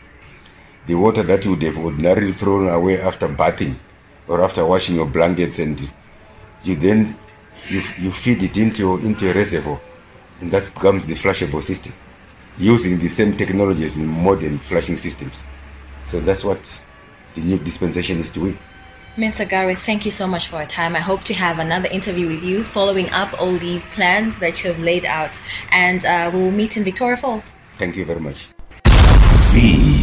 The 0.87 0.95
water 0.95 1.21
that 1.23 1.45
you 1.45 1.51
would 1.51 1.61
have 1.63 1.77
ordinarily 1.77 2.33
thrown 2.33 2.69
away 2.69 2.99
after 3.01 3.27
bathing 3.27 3.79
or 4.27 4.41
after 4.41 4.65
washing 4.65 4.95
your 4.95 5.05
blankets 5.05 5.59
and 5.59 5.79
you 6.63 6.75
then 6.75 7.17
you, 7.67 7.81
you 7.99 8.11
feed 8.11 8.41
it 8.41 8.57
into, 8.57 8.97
into 8.97 9.29
a 9.29 9.33
reservoir 9.33 9.79
and 10.41 10.51
that 10.51 10.73
becomes 10.73 11.05
the 11.05 11.13
flashable 11.13 11.61
system 11.61 11.93
using 12.57 12.99
the 12.99 13.07
same 13.07 13.35
technology 13.35 13.85
as 13.85 13.97
in 13.97 14.05
modern 14.05 14.59
flashing 14.59 14.97
systems. 14.97 15.43
So 16.03 16.19
that's 16.19 16.43
what 16.43 16.85
the 17.35 17.41
new 17.41 17.57
dispensation 17.57 18.19
is 18.19 18.29
doing. 18.29 18.57
Mr. 19.17 19.47
Garwe, 19.47 19.75
thank 19.75 20.05
you 20.05 20.11
so 20.11 20.27
much 20.27 20.47
for 20.47 20.57
your 20.57 20.65
time. 20.65 20.95
I 20.95 20.99
hope 20.99 21.23
to 21.25 21.33
have 21.33 21.59
another 21.59 21.89
interview 21.89 22.27
with 22.27 22.43
you 22.43 22.63
following 22.63 23.09
up 23.11 23.39
all 23.41 23.57
these 23.57 23.85
plans 23.85 24.37
that 24.39 24.63
you 24.63 24.71
have 24.71 24.79
laid 24.79 25.05
out. 25.05 25.41
And 25.71 26.05
uh, 26.05 26.31
we'll 26.33 26.51
meet 26.51 26.77
in 26.77 26.83
Victoria 26.83 27.17
Falls. 27.17 27.53
Thank 27.75 27.95
you 27.95 28.05
very 28.05 28.19
much. 28.19 28.47
Z. 29.35 29.98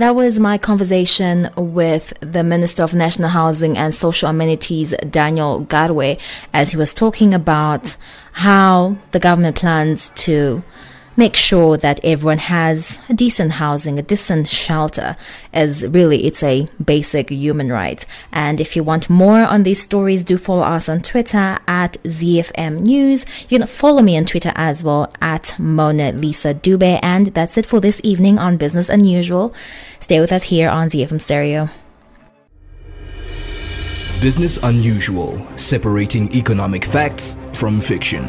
That 0.00 0.14
was 0.14 0.38
my 0.38 0.56
conversation 0.56 1.50
with 1.56 2.14
the 2.20 2.42
Minister 2.42 2.82
of 2.82 2.94
National 2.94 3.28
Housing 3.28 3.76
and 3.76 3.92
Social 3.92 4.30
Amenities, 4.30 4.94
Daniel 5.10 5.66
Garwe, 5.66 6.18
as 6.54 6.70
he 6.70 6.78
was 6.78 6.94
talking 6.94 7.34
about 7.34 7.98
how 8.32 8.96
the 9.10 9.20
government 9.20 9.56
plans 9.56 10.10
to 10.14 10.62
make 11.16 11.36
sure 11.36 11.76
that 11.76 12.00
everyone 12.04 12.38
has 12.38 12.98
a 13.08 13.14
decent 13.14 13.52
housing, 13.52 13.98
a 13.98 14.02
decent 14.02 14.48
shelter, 14.48 15.16
as 15.52 15.86
really 15.86 16.24
it's 16.24 16.42
a 16.42 16.66
basic 16.82 17.30
human 17.30 17.70
right. 17.70 18.04
And 18.32 18.60
if 18.60 18.76
you 18.76 18.84
want 18.84 19.10
more 19.10 19.40
on 19.40 19.62
these 19.62 19.82
stories, 19.82 20.22
do 20.22 20.36
follow 20.36 20.62
us 20.62 20.88
on 20.88 21.02
Twitter 21.02 21.58
at 21.66 21.94
ZFM 22.04 22.80
News. 22.80 23.26
You 23.48 23.58
can 23.58 23.66
follow 23.66 24.02
me 24.02 24.16
on 24.16 24.24
Twitter 24.24 24.52
as 24.54 24.84
well 24.84 25.12
at 25.20 25.58
Mona 25.58 26.12
Lisa 26.12 26.54
Dube. 26.54 26.98
And 27.02 27.28
that's 27.28 27.58
it 27.58 27.66
for 27.66 27.80
this 27.80 28.00
evening 28.04 28.38
on 28.38 28.56
Business 28.56 28.88
Unusual. 28.88 29.52
Stay 29.98 30.20
with 30.20 30.32
us 30.32 30.44
here 30.44 30.68
on 30.68 30.88
ZFM 30.88 31.20
Stereo. 31.20 31.68
Business 34.20 34.58
Unusual, 34.62 35.42
separating 35.56 36.30
economic 36.34 36.84
facts 36.84 37.36
from 37.54 37.80
fiction. 37.80 38.28